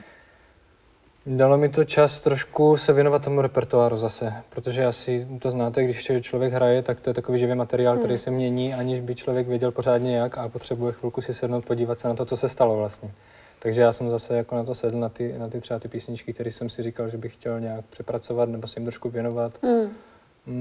Dalo 1.28 1.58
mi 1.58 1.70
to 1.70 1.84
čas 1.84 2.20
trošku 2.20 2.78
se 2.78 2.94
věnovat 2.94 3.24
tomu 3.24 3.42
repertoáru 3.42 3.98
zase, 3.98 4.34
protože 4.50 4.86
asi 4.86 5.28
to 5.40 5.52
znáte, 5.52 5.84
když 5.84 6.12
člověk 6.22 6.54
hraje, 6.54 6.82
tak 6.82 7.02
to 7.02 7.10
je 7.10 7.14
takový 7.14 7.40
živý 7.40 7.56
materiál, 7.56 7.98
který 7.98 8.18
se 8.18 8.32
mění, 8.32 8.74
aniž 8.74 9.00
by 9.00 9.16
člověk 9.16 9.48
věděl 9.48 9.72
pořádně 9.72 10.18
jak 10.18 10.38
a 10.38 10.50
potřebuje 10.50 10.94
chvilku 10.94 11.22
si 11.22 11.34
sednout, 11.34 11.66
podívat 11.66 12.00
se 12.00 12.08
na 12.08 12.14
to, 12.14 12.26
co 12.26 12.38
se 12.38 12.50
stalo 12.50 12.78
vlastně. 12.78 13.12
Takže 13.60 13.82
já 13.82 13.92
jsem 13.92 14.10
zase 14.10 14.38
jako 14.38 14.56
na 14.56 14.64
to 14.64 14.76
sedl, 14.76 15.00
na 15.00 15.10
ty, 15.10 15.36
na 15.38 15.50
ty 15.50 15.62
třeba 15.62 15.80
ty 15.80 15.88
písničky, 15.88 16.34
které 16.34 16.52
jsem 16.52 16.70
si 16.70 16.84
říkal, 16.84 17.10
že 17.10 17.18
bych 17.18 17.34
chtěl 17.34 17.60
nějak 17.60 17.86
přepracovat 17.86 18.50
nebo 18.50 18.68
se 18.68 18.80
jim 18.80 18.86
trošku 18.86 19.10
věnovat. 19.10 19.64
Mm, 19.64 19.90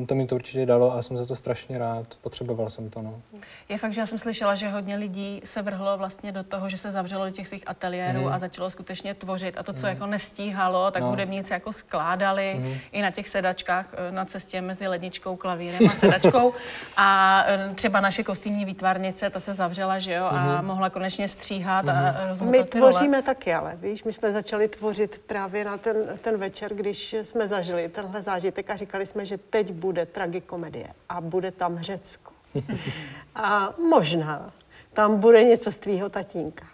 To 0.07 0.15
mi 0.15 0.27
to 0.27 0.35
určitě 0.35 0.67
dalo 0.67 0.95
a 0.95 1.03
jsem 1.03 1.17
za 1.17 1.27
to 1.27 1.37
strašně 1.37 1.79
rád. 1.79 2.07
Potřeboval 2.21 2.71
jsem 2.71 2.91
to, 2.91 3.03
no. 3.03 3.21
Je 3.69 3.79
fakt, 3.79 3.93
že 3.93 4.01
já 4.01 4.07
jsem 4.07 4.19
slyšela, 4.19 4.55
že 4.55 4.69
hodně 4.69 4.97
lidí 4.97 5.41
se 5.45 5.63
vrhlo 5.63 5.99
vlastně 5.99 6.33
do 6.33 6.43
toho, 6.43 6.71
že 6.71 6.77
se 6.77 6.91
zavřelo 6.91 7.25
do 7.25 7.31
těch 7.31 7.49
svých 7.49 7.63
ateliérů 7.69 8.21
Mhm. 8.21 8.33
a 8.33 8.39
začalo 8.39 8.71
skutečně 8.71 9.15
tvořit. 9.15 9.59
A 9.59 9.63
to, 9.63 9.73
co 9.73 9.87
jako 9.87 10.07
nestíhalo, 10.07 10.91
tak 10.91 11.03
No. 11.03 11.09
hudebníci 11.11 11.53
jako 11.53 11.73
skládali 11.73 12.79
i 12.93 13.03
na 13.03 13.11
těch 13.11 13.29
sedačkách 13.29 13.87
eh, 13.93 14.13
na 14.13 14.25
cestě 14.25 14.61
mezi 14.61 14.87
ledničkou, 14.89 15.37
klavírem 15.37 15.87
a 15.87 15.91
sedačkou. 15.91 16.53
A 16.97 17.45
eh, 17.47 17.71
třeba 17.75 18.01
naše 18.01 18.23
kostýmní 18.25 18.65
výtvarnice, 18.65 19.31
ta 19.31 19.41
se 19.41 19.55
zavřela, 19.55 19.99
že 19.99 20.13
jo, 20.13 20.25
a 20.25 20.63
mohla 20.63 20.91
konečně 20.91 21.29
stříhat 21.29 21.89
a 21.89 22.27
rozmotat 22.29 22.51
My 22.61 22.65
tvoříme 22.65 23.23
taky, 23.23 23.55
ale 23.55 23.77
víš, 23.77 24.05
my 24.05 24.13
jsme 24.13 24.33
začali 24.33 24.69
tvořit 24.69 25.21
právě 25.27 25.65
na 25.65 25.79
ten, 25.79 25.97
ten 26.21 26.37
večer, 26.37 26.75
když 26.75 27.13
jsme 27.23 27.49
zažili 27.49 27.89
tenhle 27.89 28.23
zážitek 28.23 28.71
a 28.71 28.77
říkali 28.77 29.07
jsme, 29.07 29.27
že 29.27 29.39
teď 29.39 29.74
bude 29.75 30.07
tragikomedie 30.07 30.89
a 31.09 31.21
bude 31.21 31.51
tam 31.51 31.79
Řecko. 31.79 32.33
A 33.35 33.75
možná 33.91 34.53
tam 34.93 35.21
bude 35.21 35.45
něco 35.45 35.73
z 35.73 35.79
tvýho 35.79 36.09
tatínka. 36.09 36.65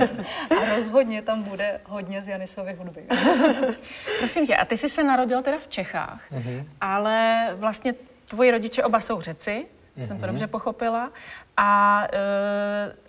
A 0.60 0.76
rozhodně 0.76 1.22
tam 1.22 1.42
bude 1.42 1.80
hodně 1.84 2.22
z 2.22 2.28
Janisovy 2.28 2.74
hudby. 2.74 3.02
Prosím 4.18 4.46
tě, 4.46 4.56
a 4.56 4.64
ty 4.64 4.76
jsi 4.76 4.88
se 4.88 5.04
narodil 5.04 5.42
teda 5.42 5.58
v 5.58 5.68
Čechách, 5.68 6.20
ale 6.80 7.48
vlastně 7.54 7.94
tvoji 8.28 8.50
rodiče 8.50 8.84
oba 8.84 9.00
jsou 9.00 9.20
Řeci, 9.20 9.66
jsem 9.96 10.18
to 10.18 10.26
dobře 10.26 10.46
pochopila. 10.46 11.10
A, 11.56 12.02
e, 12.12 12.18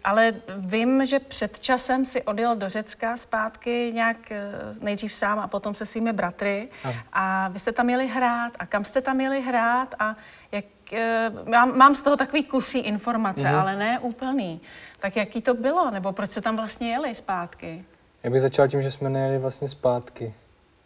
ale 0.04 0.34
vím, 0.58 1.06
že 1.06 1.20
před 1.20 1.60
časem 1.60 2.06
si 2.06 2.24
odjel 2.24 2.56
do 2.56 2.70
Řecka 2.70 3.18
zpátky 3.18 3.92
nějak 3.94 4.32
e, 4.32 4.52
nejdřív 4.82 5.14
sám 5.14 5.40
a 5.40 5.48
potom 5.48 5.74
se 5.74 5.86
svými 5.86 6.14
bratry. 6.14 6.70
A 7.14 7.48
vy 7.48 7.60
jste 7.60 7.72
tam 7.72 7.90
jeli 7.90 8.08
hrát. 8.08 8.54
A 8.60 8.66
kam 8.66 8.86
jste 8.86 9.02
tam 9.02 9.22
jeli 9.22 9.42
hrát? 9.42 9.96
A 10.00 10.16
jak, 10.52 10.66
e, 10.94 11.32
mám, 11.50 11.78
mám 11.78 11.96
z 11.96 12.02
toho 12.02 12.18
takový 12.18 12.44
kusí 12.44 12.80
informace, 12.80 13.50
ale 13.50 13.76
ne 13.76 14.00
úplný. 14.00 14.62
Tak 15.00 15.16
jaký 15.16 15.42
to 15.42 15.54
bylo? 15.54 15.92
Nebo 15.92 16.12
proč 16.12 16.32
jste 16.32 16.42
tam 16.42 16.56
vlastně 16.56 16.92
jeli 16.92 17.16
zpátky? 17.16 17.86
Já 18.24 18.30
bych 18.32 18.42
začal 18.42 18.68
tím, 18.68 18.82
že 18.82 18.92
jsme 18.92 19.10
nejeli 19.10 19.38
vlastně 19.38 19.68
zpátky. 19.68 20.34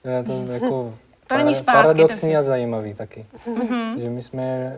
Je 0.03 0.23
to 0.23 0.45
jako 0.53 0.95
To 1.27 1.37
není 1.37 1.55
zpátky, 1.55 1.81
paradoxní 1.81 2.21
takže- 2.29 2.37
a 2.37 2.43
zajímavý 2.43 2.93
taky. 2.93 3.25
Že 3.97 4.09
my 4.09 4.21
jsme, 4.21 4.77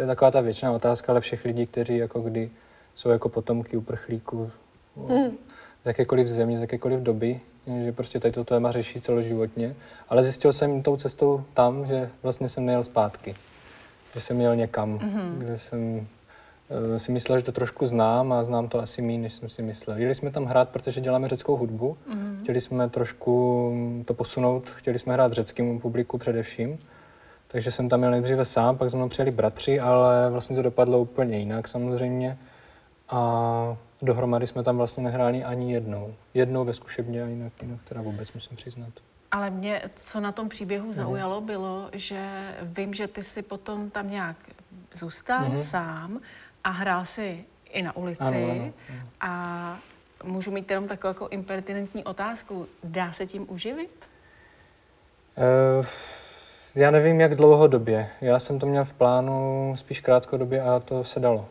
to 0.00 0.04
je 0.04 0.06
taková 0.06 0.30
ta 0.30 0.40
věčná 0.40 0.72
otázka, 0.72 1.12
ale 1.12 1.20
všech 1.20 1.44
lidí, 1.44 1.66
kteří 1.66 1.96
jako 1.96 2.20
kdy 2.20 2.50
jsou 2.94 3.08
jako 3.08 3.28
potomky 3.28 3.76
uprchlíků 3.76 4.50
z 5.82 5.86
jakékoliv 5.86 6.28
země, 6.28 6.58
z 6.58 6.60
jakékoliv 6.60 7.00
doby, 7.00 7.40
že 7.84 7.92
prostě 7.92 8.20
tady 8.20 8.32
to 8.32 8.44
téma 8.44 8.72
řeší 8.72 9.00
celoživotně. 9.00 9.76
Ale 10.08 10.22
zjistil 10.22 10.52
jsem 10.52 10.82
tou 10.82 10.96
cestou 10.96 11.44
tam, 11.54 11.86
že 11.86 12.10
vlastně 12.22 12.48
jsem 12.48 12.66
nejel 12.66 12.84
zpátky. 12.84 13.34
Že 14.14 14.20
jsem 14.20 14.40
jel 14.40 14.56
někam, 14.56 14.98
kde 15.38 15.58
jsem 15.58 16.06
eh, 16.96 16.98
si 16.98 17.12
myslel, 17.12 17.38
že 17.38 17.44
to 17.44 17.52
trošku 17.52 17.86
znám 17.86 18.32
a 18.32 18.44
znám 18.44 18.68
to 18.68 18.78
asi 18.78 19.02
méně, 19.02 19.18
než 19.18 19.32
jsem 19.32 19.48
si 19.48 19.62
myslel. 19.62 19.96
Jeli 19.98 20.14
jsme 20.14 20.30
tam 20.30 20.44
hrát, 20.44 20.68
protože 20.68 21.00
děláme 21.00 21.28
řeckou 21.28 21.56
hudbu. 21.56 21.96
Chtěli 22.42 22.60
jsme 22.60 22.88
trošku 22.88 23.72
to 24.04 24.14
posunout, 24.14 24.70
chtěli 24.70 24.98
jsme 24.98 25.12
hrát 25.12 25.32
řeckému 25.32 25.80
publiku 25.80 26.18
především. 26.18 26.78
Takže 27.52 27.70
jsem 27.70 27.88
tam 27.88 28.02
jel 28.02 28.10
nejdříve 28.10 28.44
sám, 28.44 28.78
pak 28.78 28.88
za 28.90 28.96
mnou 28.98 29.08
přijeli 29.08 29.30
bratři, 29.30 29.80
ale 29.80 30.30
vlastně 30.30 30.56
to 30.56 30.62
dopadlo 30.62 30.98
úplně 31.00 31.38
jinak 31.38 31.68
samozřejmě. 31.68 32.38
A 33.08 33.76
dohromady 34.02 34.46
jsme 34.46 34.62
tam 34.62 34.76
vlastně 34.76 35.02
nehráli 35.02 35.44
ani 35.44 35.72
jednou. 35.72 36.14
Jednou 36.34 36.64
ve 36.64 36.74
zkušebně 36.74 37.22
a 37.22 37.26
jinak, 37.26 37.52
jinak 37.62 37.80
teda 37.88 38.02
vůbec 38.02 38.32
musím 38.32 38.56
přiznat. 38.56 38.88
Ale 39.32 39.50
mě, 39.50 39.82
co 39.96 40.20
na 40.20 40.32
tom 40.32 40.48
příběhu 40.48 40.92
zaujalo, 40.92 41.40
bylo, 41.40 41.88
že 41.92 42.48
vím, 42.62 42.94
že 42.94 43.08
ty 43.08 43.22
si 43.22 43.42
potom 43.42 43.90
tam 43.90 44.10
nějak 44.10 44.36
zůstal 44.94 45.40
Mhm. 45.48 45.58
sám 45.58 46.20
a 46.64 46.70
hrál 46.70 47.04
si 47.04 47.44
i 47.70 47.82
na 47.82 47.96
ulici. 47.96 48.22
Ano, 48.22 48.50
ano, 48.50 48.72
A 49.20 49.78
můžu 50.24 50.50
mít 50.50 50.70
jenom 50.70 50.88
takovou 50.88 51.10
jako 51.10 51.28
impertinentní 51.28 52.04
otázku. 52.04 52.66
Dá 52.84 53.12
se 53.12 53.26
tím 53.26 53.46
uživit? 53.50 53.90
Eh, 55.38 55.86
já 56.74 56.90
nevím, 56.90 57.20
jak 57.20 57.34
dlouhodobě. 57.34 58.08
Já 58.20 58.38
jsem 58.38 58.58
to 58.58 58.66
měl 58.66 58.84
v 58.84 58.92
plánu 58.92 59.74
spíš 59.76 60.00
krátkodobě 60.00 60.62
a 60.62 60.80
to 60.80 61.04
se 61.04 61.20
dalo. 61.20 61.48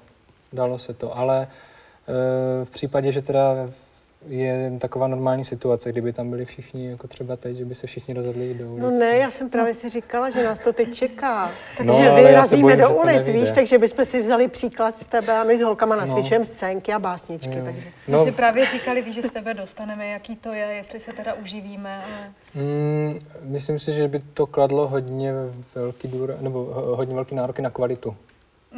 Dalo 0.53 0.79
se 0.79 0.93
to, 0.93 1.17
ale 1.17 1.47
eh, 1.47 2.65
v 2.65 2.69
případě, 2.69 3.11
že 3.11 3.21
teda 3.21 3.69
je 4.27 4.71
taková 4.79 5.07
normální 5.07 5.45
situace, 5.45 5.91
kdyby 5.91 6.13
tam 6.13 6.29
byli 6.29 6.45
všichni, 6.45 6.89
jako 6.89 7.07
třeba 7.07 7.35
teď, 7.35 7.57
že 7.57 7.65
by 7.65 7.75
se 7.75 7.87
všichni 7.87 8.13
rozhodli 8.13 8.45
jít 8.45 8.53
do 8.57 8.67
ulic. 8.69 8.83
No 8.83 8.91
ne, 8.91 9.17
já 9.17 9.31
jsem 9.31 9.49
právě 9.49 9.73
si 9.75 9.89
říkala, 9.89 10.29
že 10.29 10.43
nás 10.43 10.59
to 10.59 10.73
teď 10.73 10.93
čeká. 10.93 11.51
Takže 11.77 11.93
No, 11.93 12.03
no, 12.05 12.15
vyrazíme 12.15 12.75
do 12.77 12.95
ulic, 13.01 13.29
víš, 13.29 13.49
takže 13.55 13.77
bychom 13.77 14.05
si 14.05 14.21
vzali 14.21 14.47
příklad 14.47 14.97
z 14.97 15.05
tebe 15.05 15.33
a 15.37 15.43
my 15.43 15.57
s 15.57 15.61
holkama 15.61 15.95
No. 15.95 16.05
nacvičujeme 16.05 16.45
scénky 16.45 16.93
a 16.93 16.99
básničky. 16.99 17.57
Jo. 17.57 17.61
Takže. 17.65 17.87
My 18.07 18.13
No, 18.13 18.25
si 18.25 18.31
právě 18.31 18.65
říkali, 18.65 19.01
víš, 19.01 19.15
že 19.15 19.23
z 19.23 19.31
tebe 19.31 19.53
dostaneme, 19.53 20.07
jaký 20.07 20.35
to 20.35 20.53
je, 20.53 20.65
jestli 20.65 20.99
se 20.99 21.13
teda 21.13 21.33
uživíme, 21.33 21.95
ale 21.95 22.33
mm, 22.65 23.19
myslím 23.41 23.79
si, 23.79 23.91
že 23.91 24.07
by 24.07 24.19
to 24.33 24.47
kladlo 24.47 24.87
hodně 24.87 25.33
velký 25.75 26.07
důra, 26.07 26.33
nebo 26.41 26.59
ho- 26.63 26.95
hodně 26.95 27.15
velký 27.15 27.35
nároky 27.35 27.61
na 27.61 27.69
kvalitu. 27.69 28.15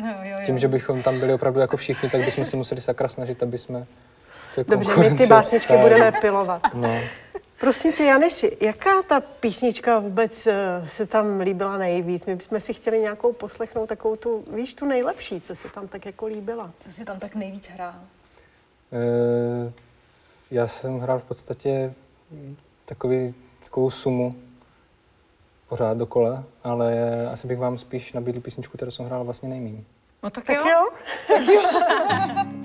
no, 0.02 0.08
jo, 0.08 0.14
jo. 0.24 0.38
Tím, 0.46 0.58
že 0.60 0.68
bychom 0.68 1.04
tam 1.04 1.20
byli 1.20 1.34
opravdu 1.34 1.60
jako 1.60 1.78
všichni, 1.78 2.10
tak 2.10 2.26
bychom 2.26 2.46
se 2.46 2.58
museli 2.58 2.82
sakra 2.82 3.08
snažit, 3.10 3.44
aby 3.44 3.58
jsme 3.58 3.86
Dobře, 4.68 5.10
my 5.10 5.16
ty 5.18 5.28
básničky 5.28 5.78
budeme 5.78 6.12
pilovat. 6.12 6.62
No. 6.74 6.96
Prosím 7.60 7.94
tě, 7.94 8.04
Janisi, 8.04 8.58
jaká 8.62 9.02
ta 9.08 9.20
písnička 9.20 10.00
vůbec 10.00 10.48
eh, 10.48 10.56
se 10.88 11.06
tam 11.06 11.40
líbila 11.40 11.78
nejvíc? 11.78 12.26
My 12.26 12.36
bychom 12.36 12.60
si 12.60 12.74
chtěli 12.74 13.00
nějakou 13.00 13.34
poslechnout, 13.34 13.88
takovou 13.90 14.16
tu, 14.16 14.44
víš, 14.56 14.74
tu 14.74 14.86
nejlepší, 14.86 15.42
co 15.42 15.56
se 15.56 15.70
tam 15.70 15.88
tak 15.88 16.06
jako 16.06 16.26
líbila. 16.26 16.72
Co 16.80 16.92
si 16.92 17.06
tam 17.06 17.20
tak 17.20 17.36
nejvíc 17.36 17.68
hrál? 17.70 17.94
Eh, 18.94 19.72
Já 20.52 20.68
jsem 20.68 21.00
hrál 21.00 21.20
v 21.20 21.24
podstatě 21.24 21.94
takový, 22.86 23.34
takovou 23.64 23.90
sumu 23.92 24.36
pořád 25.70 25.98
dokola, 25.98 26.44
ale 26.64 26.94
asi 27.32 27.48
bych 27.48 27.60
vám 27.60 27.78
spíš 27.78 28.14
nabídl 28.14 28.40
písničku, 28.42 28.78
kterou 28.78 28.92
jsem 28.92 29.06
hrál 29.06 29.24
vlastně 29.24 29.50
nejméně. 29.50 29.84
No 30.24 30.30
tak, 30.30 30.46
Tak 30.46 30.56
jo. 30.58 30.64
jo? 30.70 30.88
Η 31.40 31.58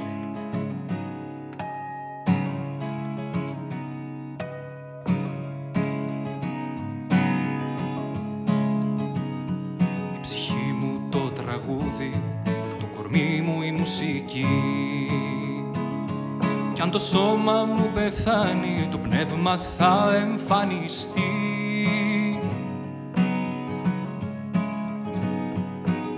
το 16.96 17.02
σώμα 17.02 17.64
μου 17.64 17.90
πεθάνει, 17.94 18.88
το 18.90 18.98
πνεύμα 18.98 19.58
θα 19.78 20.14
εμφανιστεί. 20.14 21.20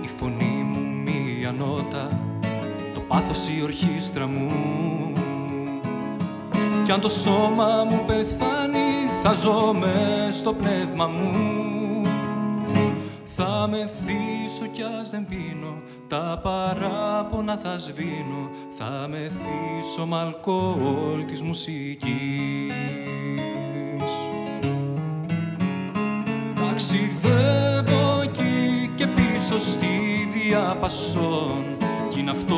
Η 0.03 0.07
φωνή 0.17 0.63
μου 0.65 0.79
μία 1.03 1.51
νότα, 1.51 2.07
το 2.93 2.99
πάθος 2.99 3.47
η 3.47 3.63
ορχήστρα 3.63 4.27
μου. 4.27 4.51
Κι 6.85 6.91
αν 6.91 7.01
το 7.01 7.09
σώμα 7.09 7.83
μου 7.89 8.03
πεθάνει, 8.05 9.09
θα 9.23 9.33
ζω 9.33 9.73
μες 9.79 10.35
στο 10.35 10.53
πνεύμα 10.53 11.07
μου. 11.07 12.01
Θα 13.35 13.67
με 13.71 13.89
μεθύσω 14.59 14.71
κι 14.71 14.81
ας 14.99 15.09
δεν 15.09 15.25
πίνω 15.25 15.81
τα 16.07 16.39
παράπονα 16.43 17.57
θα 17.63 17.77
σβήνω 17.77 18.49
Θα 18.77 19.07
μεθύσω 19.09 20.05
μ' 20.05 20.13
αλκοόλ 20.13 21.25
της 21.27 21.41
μουσικής. 21.41 22.73
Ταξιδεύω 26.55 28.21
εκεί 28.23 28.91
και 28.95 29.07
πίσω 29.07 29.59
στη 29.59 29.87
διαπασόν 30.33 31.77
Κι 32.09 32.19
είναι 32.19 32.31
αυτό 32.31 32.57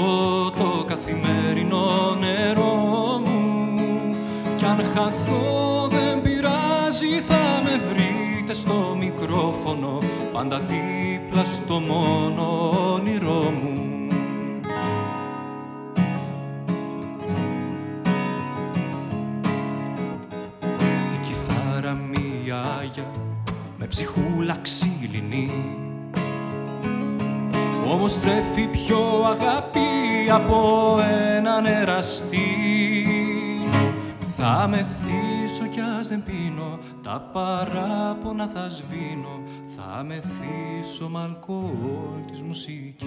το 0.52 0.84
καθημερινό 0.88 2.16
νερό 2.20 3.22
μου. 3.26 4.16
Κι 4.58 4.66
αν 4.66 4.78
χαθώ 4.94 5.88
δεν 5.90 6.22
πειράζει 6.22 7.22
θα 7.28 7.41
με 8.52 8.58
βρείτε 8.58 8.72
στο 8.72 8.96
μικρόφωνο 9.00 10.00
Πάντα 10.34 10.60
δίπλα 10.60 11.44
στο 11.44 11.80
μόνο 11.80 12.70
όνειρό 12.94 13.54
μου. 13.62 14.08
Η 21.14 21.26
κιθάρα 21.26 21.94
μία 21.94 22.62
άγια 22.80 23.12
με 23.78 23.86
ψυχούλα 23.88 24.58
ξύλινη. 24.62 25.52
Όμως 27.92 28.20
τρέφει 28.20 28.68
πιο 28.68 29.24
αγάπη 29.26 29.80
από 30.32 30.98
έναν 31.36 31.66
εραστή. 31.66 32.38
Θα 34.38 34.68
μεθύσω 34.70 35.66
κι 35.72 35.80
ας 36.00 36.08
δεν 36.08 36.24
πίνω 36.24 36.80
Τα 37.04 37.30
παράπονα 37.34 38.50
θα 38.54 38.70
σβήνω 38.70 39.42
Θα 39.76 40.04
μεθύσω 40.04 41.10
μ' 41.10 41.18
αλκοόλ 41.18 42.26
της 42.28 42.42
μουσικής. 42.42 43.02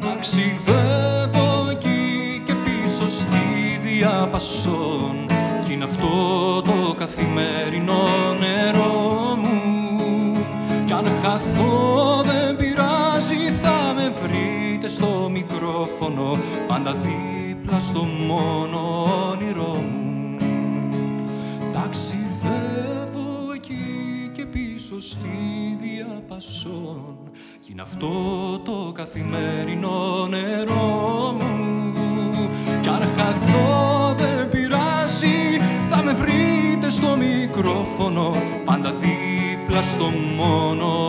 Ταξιδεύω 0.00 1.70
εκεί 1.70 2.42
και 2.44 2.54
πίσω 2.54 3.08
στη 3.08 3.78
διαπασόν 3.82 5.26
Κι 5.64 5.72
είναι 5.72 5.84
αυτό 5.84 6.62
το 6.62 6.94
καθημερινό 6.96 8.02
νερό 8.38 9.36
μου. 9.36 10.44
Κι 10.86 10.92
αν 10.92 11.04
χαθώ 11.22 12.22
δεν 12.24 12.56
πειράζει 12.56 13.52
θα 13.62 13.92
με 13.94 14.12
βρείτε 14.22 14.88
στο 14.88 15.28
μικρόφωνο 15.32 16.38
Πάντα 16.68 16.92
δίπλα 16.92 17.31
στο 17.80 18.04
μόνο 18.26 19.04
όνειρό 19.30 19.74
μου. 19.74 20.36
Ταξιδεύω 21.72 23.52
εκεί 23.54 24.30
και 24.32 24.46
πίσω 24.46 25.00
στη 25.00 25.78
διαπασόν. 25.80 27.16
Κι 27.60 27.72
είναι 27.72 27.82
αυτό 27.82 28.08
το 28.64 28.92
καθημερινό 28.94 30.26
νερό 30.30 31.36
μου. 31.38 31.92
Κι 32.80 32.88
αν 32.88 33.08
χαθώ 33.16 34.14
δεν 34.14 34.48
πειράζει. 34.48 35.58
Θα 35.90 36.02
με 36.02 36.12
βρείτε 36.12 36.90
στο 36.90 37.16
μικρόφωνο 37.16 38.34
Πάντα 38.64 38.92
δίπλα 38.92 39.82
στο 39.82 40.10
μόνο 40.36 41.01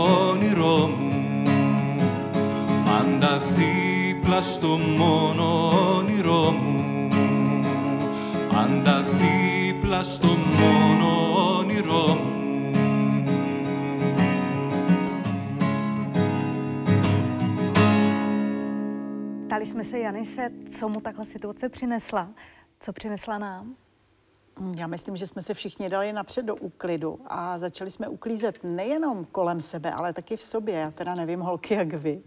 δίπλα 4.33 4.41
στο 4.41 4.69
μόνο 4.69 5.71
όνειρό 5.97 6.51
μου 6.51 7.09
Πάντα 8.53 9.03
δίπλα 9.03 10.03
στο 10.03 10.29
μόνο 10.29 11.09
όνειρό 11.59 12.07
μου 12.15 12.37
Ptali 19.47 19.67
jsme 19.67 19.85
se 19.85 19.99
Janise, 19.99 20.51
co 20.67 20.89
mu 20.89 21.01
takhle 21.01 21.25
situace 21.25 21.69
přinesla. 21.69 22.29
Co 22.81 22.93
přinesla 22.93 23.39
nám? 23.39 23.77
Já 24.77 24.87
myslím, 24.87 25.17
že 25.17 25.27
jsme 25.27 25.43
se 25.43 25.55
všichni 25.55 25.89
dali 25.89 26.13
napřed 26.13 26.45
do 26.45 26.57
úklidu 26.57 27.21
a 27.27 27.59
začali 27.59 27.91
jsme 27.91 28.09
uklízet 28.09 28.65
nejenom 28.65 29.25
kolem 29.25 29.61
sebe, 29.61 29.93
ale 29.93 30.13
taky 30.13 30.37
v 30.37 30.43
sobě. 30.43 30.75
Já 30.75 30.91
teda 30.91 31.15
nevím, 31.15 31.41
holky, 31.41 31.75
jak 31.75 31.95
vy, 31.95 32.23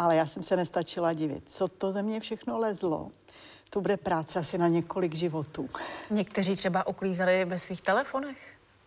ale 0.00 0.16
já 0.16 0.26
jsem 0.26 0.42
se 0.42 0.56
nestačila 0.56 1.12
divit. 1.12 1.42
Co 1.46 1.68
to 1.68 1.92
ze 1.92 2.02
mě 2.02 2.20
všechno 2.20 2.58
lezlo? 2.58 3.10
To 3.70 3.80
bude 3.80 3.96
práce 3.96 4.38
asi 4.38 4.58
na 4.58 4.68
několik 4.68 5.14
životů. 5.14 5.68
Někteří 6.10 6.56
třeba 6.56 6.86
uklízeli 6.86 7.44
ve 7.44 7.58
svých 7.58 7.82
telefonech. 7.82 8.36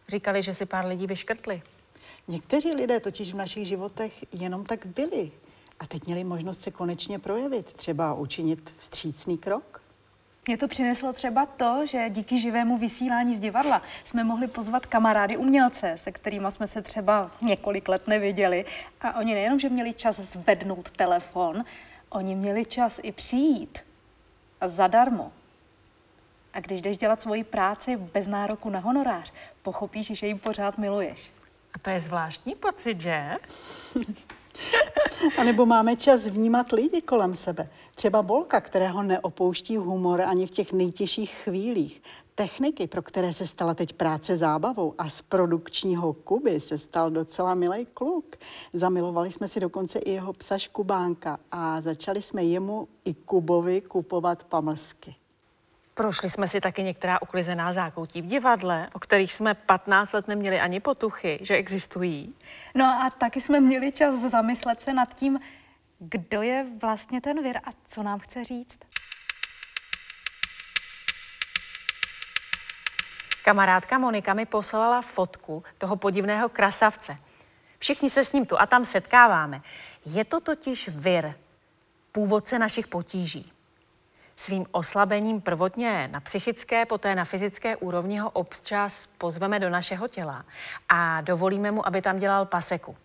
Říkali, 0.10 0.44
že 0.44 0.54
si 0.54 0.66
pár 0.66 0.86
lidí 0.86 1.08
vyškrtli. 1.08 1.62
Někteří 2.28 2.74
lidé 2.74 3.00
totiž 3.00 3.34
v 3.34 3.38
našich 3.38 3.68
životech 3.68 4.34
jenom 4.34 4.66
tak 4.66 4.86
byli 4.86 5.32
a 5.80 5.88
teď 5.88 6.06
měli 6.06 6.24
možnost 6.24 6.62
se 6.62 6.72
konečně 6.72 7.20
projevit, 7.20 7.74
třeba 7.74 8.14
učinit 8.14 8.74
vstřícný 8.78 9.38
krok. 9.38 9.83
Mě 10.48 10.58
to 10.58 10.68
přineslo 10.68 11.14
třeba 11.14 11.46
to, 11.46 11.86
že 11.86 12.10
díky 12.10 12.38
živému 12.38 12.78
vysílání 12.78 13.36
z 13.36 13.40
divadla 13.40 13.82
jsme 14.04 14.24
mohli 14.24 14.48
pozvat 14.48 14.86
kamarády 14.86 15.38
umělce, 15.38 15.94
se 15.98 16.12
kterými 16.12 16.48
jsme 16.50 16.68
se 16.68 16.82
třeba 16.82 17.32
několik 17.42 17.88
let 17.90 18.08
neviděli. 18.08 18.66
A 19.02 19.18
oni 19.20 19.34
nejenom, 19.34 19.60
že 19.60 19.70
měli 19.70 19.94
čas 19.94 20.20
zvednout 20.20 20.92
telefon, 20.92 21.66
oni 22.10 22.36
měli 22.36 22.66
čas 22.66 23.00
i 23.04 23.12
přijít. 23.12 23.80
A 24.62 24.68
zadarmo. 24.68 25.32
A 26.54 26.60
když 26.60 26.82
jdeš 26.82 26.98
dělat 26.98 27.22
svoji 27.22 27.44
práci 27.44 27.98
bez 27.98 28.28
nároku 28.28 28.70
na 28.70 28.80
honorář, 28.80 29.34
pochopíš, 29.62 30.08
že 30.08 30.28
ji 30.28 30.36
pořád 30.36 30.78
miluješ. 30.78 31.32
A 31.74 31.80
to 31.80 31.90
je 31.90 32.00
zvláštní 32.00 32.56
pocit, 32.56 33.02
že? 33.02 33.32
A 35.38 35.44
nebo 35.44 35.66
máme 35.66 35.96
čas 35.96 36.28
vnímat 36.28 36.72
lidi 36.72 37.02
kolem 37.02 37.36
sebe. 37.36 37.70
Třeba 37.96 38.22
Bolka, 38.22 38.62
kterého 38.62 39.04
neopouští 39.04 39.78
humor 39.78 40.22
ani 40.22 40.48
v 40.48 40.52
těch 40.52 40.74
nejtěžších 40.74 41.32
chvílích. 41.32 42.02
Techniky, 42.36 42.88
pro 42.88 43.02
které 43.02 43.34
se 43.34 43.48
stala 43.48 43.74
teď 43.74 43.94
práce 43.94 44.36
zábavou 44.36 44.94
a 44.98 45.10
z 45.10 45.22
produkčního 45.22 46.14
Kuby 46.14 46.60
se 46.60 46.78
stal 46.78 47.10
docela 47.12 47.54
milý 47.54 47.88
kluk. 47.94 48.36
Zamilovali 48.74 49.32
jsme 49.32 49.48
si 49.48 49.60
dokonce 49.60 50.00
i 50.00 50.12
jeho 50.12 50.34
psa 50.34 50.58
Škubánka 50.58 51.40
a 51.52 51.82
začali 51.82 52.22
jsme 52.22 52.44
jemu 52.44 52.88
i 53.06 53.14
Kubovi 53.14 53.82
kupovat 53.82 54.44
pamlsky. 54.44 55.16
Prošli 55.94 56.30
jsme 56.30 56.48
si 56.48 56.62
taky 56.62 56.84
některá 56.84 57.22
uklizená 57.22 57.74
zákoutí 57.74 58.22
v 58.22 58.26
divadle, 58.26 58.90
o 58.94 59.00
kterých 59.00 59.34
jsme 59.34 59.54
15 59.54 60.14
let 60.14 60.28
neměli 60.28 60.60
ani 60.60 60.80
potuchy, 60.80 61.40
že 61.42 61.56
existují. 61.56 62.36
No 62.76 62.86
a 62.86 63.10
taky 63.10 63.42
jsme 63.42 63.60
měli 63.60 63.92
čas 63.92 64.16
zamyslet 64.16 64.82
se 64.82 64.94
nad 64.94 65.16
tím, 65.16 65.40
kdo 66.00 66.42
je 66.42 66.66
vlastně 66.82 67.22
ten 67.22 67.44
vir 67.44 67.58
a 67.58 67.70
co 67.88 68.04
nám 68.04 68.20
chce 68.20 68.44
říct. 68.44 68.80
Kamarádka 73.44 73.98
Monika 73.98 74.34
mi 74.34 74.46
poslala 74.46 75.02
fotku 75.02 75.64
toho 75.78 75.96
podivného 75.96 76.50
krasavce. 76.50 77.18
Všichni 77.80 78.10
se 78.10 78.24
s 78.24 78.34
ním 78.34 78.46
tu 78.46 78.62
a 78.62 78.66
tam 78.66 78.86
setkáváme. 78.86 79.62
Je 80.06 80.26
to 80.26 80.40
totiž 80.40 80.90
vir, 80.90 81.34
původce 82.12 82.60
našich 82.60 82.88
potíží. 82.88 83.54
Svým 84.36 84.66
oslabením 84.72 85.42
prvotně 85.42 86.10
na 86.12 86.20
psychické, 86.20 86.86
poté 86.86 87.16
na 87.16 87.26
fyzické 87.26 87.76
úrovni 87.76 88.18
ho 88.18 88.30
občas 88.30 89.06
pozveme 89.06 89.60
do 89.60 89.70
našeho 89.70 90.08
těla 90.08 90.46
a 90.90 91.22
dovolíme 91.22 91.72
mu, 91.72 91.88
aby 91.88 92.02
tam 92.02 92.20
dělal 92.20 92.46
paseku. 92.46 92.98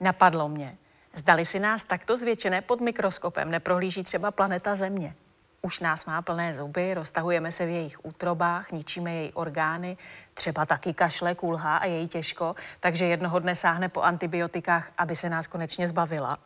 Napadlo 0.00 0.48
mě, 0.48 0.76
zdali 1.14 1.44
si 1.44 1.58
nás 1.58 1.82
takto 1.82 2.16
zvětšené 2.16 2.62
pod 2.62 2.80
mikroskopem 2.80 3.50
neprohlíží 3.50 4.02
třeba 4.02 4.30
planeta 4.30 4.74
Země. 4.74 5.14
Už 5.62 5.80
nás 5.80 6.04
má 6.04 6.22
plné 6.22 6.54
zuby, 6.54 6.94
roztahujeme 6.94 7.52
se 7.52 7.66
v 7.66 7.68
jejich 7.68 8.04
útrobách, 8.04 8.72
ničíme 8.72 9.14
její 9.14 9.32
orgány, 9.32 9.96
třeba 10.34 10.66
taky 10.66 10.94
kašle, 10.94 11.34
kulhá 11.34 11.76
a 11.76 11.84
její 11.84 12.08
těžko, 12.08 12.56
takže 12.80 13.04
jednoho 13.04 13.38
dne 13.38 13.56
sáhne 13.56 13.88
po 13.88 14.02
antibiotikách, 14.02 14.90
aby 14.98 15.16
se 15.16 15.30
nás 15.30 15.46
konečně 15.46 15.88
zbavila. 15.88 16.38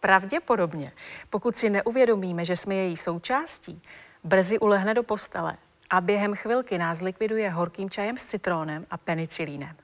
Pravděpodobně, 0.00 0.92
pokud 1.30 1.56
si 1.56 1.70
neuvědomíme, 1.70 2.44
že 2.44 2.56
jsme 2.56 2.74
její 2.74 2.96
součástí, 2.96 3.82
brzy 4.24 4.58
ulehne 4.58 4.94
do 4.94 5.02
postele 5.02 5.56
a 5.90 6.00
během 6.00 6.34
chvilky 6.34 6.78
nás 6.78 7.00
likviduje 7.00 7.50
horkým 7.50 7.90
čajem 7.90 8.18
s 8.18 8.24
citrónem 8.24 8.86
a 8.90 8.96
penicilínem. 8.96 9.76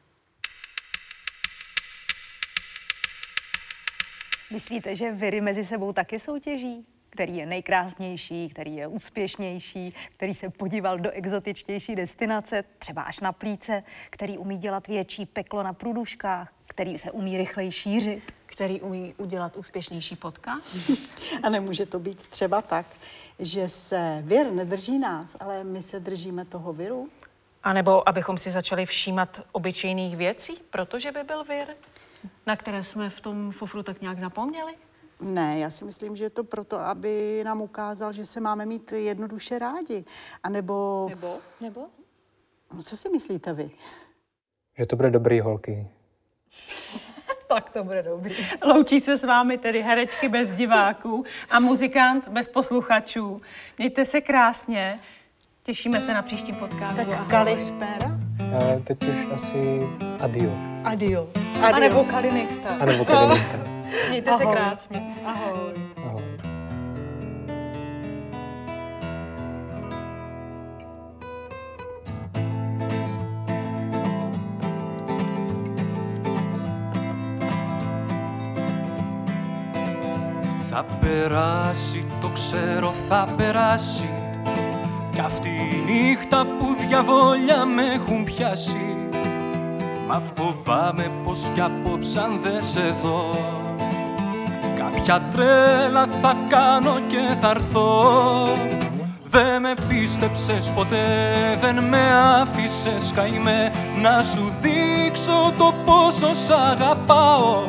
Myslíte, 4.52 4.96
že 4.96 5.12
viry 5.12 5.40
mezi 5.40 5.64
sebou 5.64 5.92
taky 5.92 6.18
soutěží? 6.18 6.86
Který 7.14 7.36
je 7.36 7.46
nejkrásnější, 7.46 8.48
který 8.48 8.76
je 8.76 8.86
úspěšnější, 8.86 9.94
který 10.16 10.34
se 10.34 10.50
podíval 10.50 10.98
do 10.98 11.10
exotičtější 11.10 11.96
destinace, 11.96 12.64
třeba 12.78 13.02
až 13.02 13.20
na 13.20 13.32
plíce, 13.32 13.82
který 14.10 14.38
umí 14.38 14.58
dělat 14.58 14.86
větší 14.86 15.26
peklo 15.26 15.62
na 15.62 15.72
průduškách, 15.72 16.52
který 16.66 16.98
se 16.98 17.10
umí 17.10 17.38
rychleji 17.38 17.72
šířit. 17.72 18.32
Který 18.46 18.80
umí 18.80 19.14
udělat 19.18 19.56
úspěšnější 19.56 20.16
podcast. 20.16 20.90
A 21.42 21.48
nemůže 21.48 21.86
to 21.86 21.98
být 21.98 22.26
třeba 22.28 22.62
tak, 22.62 22.86
že 23.38 23.68
se 23.68 24.22
vir 24.22 24.52
nedrží 24.52 24.98
nás, 24.98 25.36
ale 25.40 25.64
my 25.64 25.82
se 25.82 26.00
držíme 26.00 26.44
toho 26.44 26.72
viru? 26.72 27.08
A 27.62 27.72
nebo 27.72 28.08
abychom 28.08 28.38
si 28.38 28.50
začali 28.50 28.86
všímat 28.86 29.40
obyčejných 29.52 30.16
věcí, 30.16 30.52
protože 30.70 31.12
by 31.12 31.22
byl 31.22 31.44
vir, 31.44 31.66
na 32.46 32.56
které 32.56 32.82
jsme 32.82 33.10
v 33.10 33.20
tom 33.20 33.50
fofru 33.50 33.82
tak 33.82 34.00
nějak 34.00 34.18
zapomněli. 34.18 34.72
Ne, 35.20 35.58
já 35.58 35.70
si 35.70 35.84
myslím, 35.84 36.16
že 36.16 36.24
je 36.24 36.30
to 36.30 36.44
proto, 36.44 36.80
aby 36.80 37.42
nám 37.44 37.60
ukázal, 37.60 38.12
že 38.12 38.26
se 38.26 38.40
máme 38.40 38.66
mít 38.66 38.92
jednoduše 38.92 39.58
rádi. 39.58 40.04
A 40.42 40.48
nebo... 40.48 41.06
Nebo? 41.08 41.36
Nebo? 41.60 41.86
No, 42.74 42.82
co 42.82 42.96
si 42.96 43.08
myslíte 43.08 43.52
vy? 43.52 43.70
Že 44.78 44.86
to 44.86 44.96
bude 44.96 45.10
dobrý 45.10 45.40
holky. 45.40 45.88
Tak 47.48 47.70
to 47.70 47.84
bude 47.84 48.02
dobrý. 48.02 48.34
Loučí 48.62 49.00
se 49.00 49.16
s 49.16 49.24
vámi 49.24 49.58
tedy 49.58 49.82
herečky 49.82 50.28
bez 50.28 50.50
diváků 50.50 51.24
a 51.50 51.60
muzikant 51.60 52.28
bez 52.28 52.48
posluchačů. 52.48 53.42
Mějte 53.78 54.04
se 54.04 54.20
krásně. 54.20 55.00
Těšíme 55.62 56.00
se 56.00 56.14
na 56.14 56.22
příštím 56.22 56.54
podcastu. 56.54 57.10
Tak. 57.10 57.28
Kalispera? 57.28 58.18
A 58.56 58.80
teď 58.84 59.02
už 59.02 59.26
asi 59.34 59.88
adio. 60.20 60.50
Adio. 60.84 61.28
A 61.62 61.78
nebo 61.78 62.04
Kalinechta. 62.04 62.68
A 62.80 62.84
nebo 62.84 63.04
Karinita. 63.04 63.74
Mějte 64.08 64.36
se 64.36 64.42
Ahoj. 64.42 64.56
krásně. 64.56 65.02
Ahoj. 65.26 65.72
Ahoj. 66.06 66.22
Θα 80.76 80.84
περάσει, 81.00 82.04
το 82.20 82.28
ξέρω 82.28 82.92
θα 83.08 83.28
περάσει 83.36 84.08
Κι 85.12 85.20
αυτή 85.20 85.48
η 85.48 85.92
νύχτα 85.92 86.46
που 86.58 86.76
διαβόλια 86.88 87.64
με 87.64 87.82
έχουν 87.84 88.24
πιάσει 88.24 88.96
Μα 90.08 90.22
φοβάμαι 90.34 91.10
πως 91.24 91.50
κι 91.54 91.60
απόψε 91.60 92.20
αν 92.20 92.40
δεν 92.42 92.62
σε 92.62 92.94
δω 93.02 93.63
Κάποια 95.06 95.28
τρέλα 95.30 96.06
θα 96.22 96.36
κάνω 96.48 96.98
και 97.06 97.36
θα 97.40 97.50
έρθω. 97.50 98.04
Δεν 99.24 99.60
με 99.60 99.74
πίστεψες 99.88 100.72
ποτέ, 100.74 101.06
δεν 101.60 101.84
με 101.84 101.98
άφησες 102.40 103.12
καημέ. 103.14 103.70
Να 104.02 104.22
σου 104.22 104.52
δείξω 104.60 105.52
το 105.58 105.74
πόσο 105.84 106.32
σ' 106.32 106.50
αγαπάω. 106.50 107.62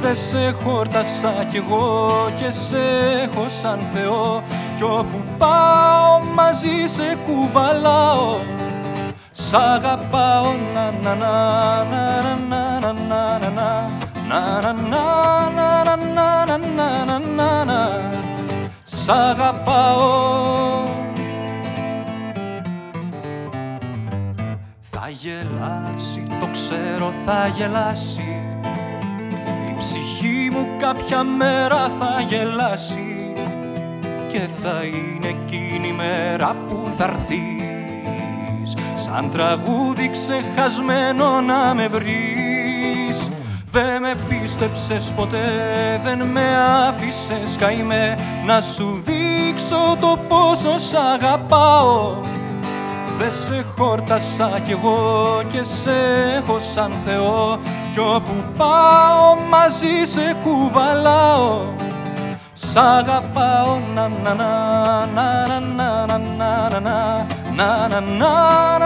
Δε 0.00 0.14
σε 0.14 0.54
χόρτασα 0.64 1.46
κι 1.50 1.56
εγώ 1.56 2.10
και 2.36 2.50
σε 2.50 2.78
έχω 3.22 3.44
σαν 3.46 3.78
Θεό. 3.92 4.42
Κι 4.76 4.82
όπου 4.82 5.24
πάω 5.38 6.20
μαζί 6.34 6.86
σε 6.86 7.18
κουβαλάω. 7.26 8.36
Σ' 9.30 9.52
αγαπάω 9.54 10.52
να 10.74 10.92
να 11.02 11.14
να 11.14 11.26
να 11.26 11.84
να 11.90 12.22
να 12.22 12.36
να 12.48 12.57
Σ' 19.08 19.10
αγαπάω. 19.10 20.82
Θα 24.90 25.08
γελάσει, 25.08 26.26
το 26.40 26.48
ξέρω 26.52 27.12
θα 27.24 27.46
γελάσει. 27.46 28.42
Η 29.70 29.78
ψυχή 29.78 30.50
μου 30.52 30.66
κάποια 30.78 31.22
μέρα 31.22 31.90
θα 31.98 32.20
γελάσει. 32.28 33.32
Και 34.32 34.40
θα 34.62 34.82
είναι 34.84 35.28
εκείνη 35.28 35.88
η 35.88 35.92
μέρα 35.92 36.56
που 36.66 36.92
θα 36.96 37.04
έρθεις. 37.04 38.76
Σαν 38.94 39.30
τραγούδι 39.30 40.10
ξεχασμένο 40.10 41.40
να 41.40 41.74
με 41.74 41.88
βρεις 41.88 42.37
Δεν 43.80 44.02
με 44.02 44.14
πίστεψες 44.28 45.12
ποτέ, 45.16 45.38
δεν 46.04 46.22
με 46.22 46.42
άφησες 46.88 47.56
καημέ 47.56 48.14
να 48.46 48.60
σου 48.60 49.02
δείξω 49.04 49.96
το 50.00 50.18
πόσο 50.28 50.78
σ' 50.78 50.94
αγαπάω 50.94 52.18
Δε 53.18 53.30
σε 53.30 53.64
χόρτασα 53.76 54.60
κι 54.64 54.70
εγώ 54.70 55.42
και 55.52 55.62
σε 55.62 55.92
έχω 56.36 56.58
σαν 56.58 56.92
Θεό 57.04 57.58
Κι 57.92 57.98
όπου 57.98 58.44
πάω 58.56 59.36
μαζί 59.50 60.10
σε 60.12 60.36
κουβαλάω 60.42 61.74
Σ' 62.52 62.76
αγαπάω 62.76 63.78
να 63.94 64.08
να 64.08 64.34
να 64.34 65.06
να 65.14 65.44
να 65.44 65.66
να 65.76 66.06
να 66.06 66.18
να 66.36 66.68
να 66.68 67.88
να 67.88 67.88
να 67.88 68.10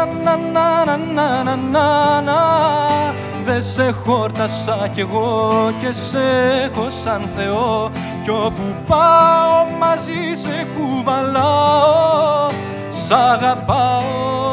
να 0.02 0.44
να 0.52 0.84
να 0.84 0.96
να 0.96 1.44
να 1.44 1.56
να 1.56 2.20
να 2.20 3.31
Δε 3.44 3.60
σε 3.60 3.90
χόρτασα 3.90 4.90
κι 4.94 5.00
εγώ 5.00 5.50
και 5.80 5.92
σε 5.92 6.20
έχω 6.64 6.88
σαν 6.88 7.28
Θεό. 7.36 7.90
Κι 8.22 8.30
όπου 8.30 8.62
πάω 8.86 9.64
μαζί 9.78 10.34
σε 10.34 10.66
κουβαλάω 10.76 12.46
Σ' 12.90 13.10
αγαπάω 13.10 14.51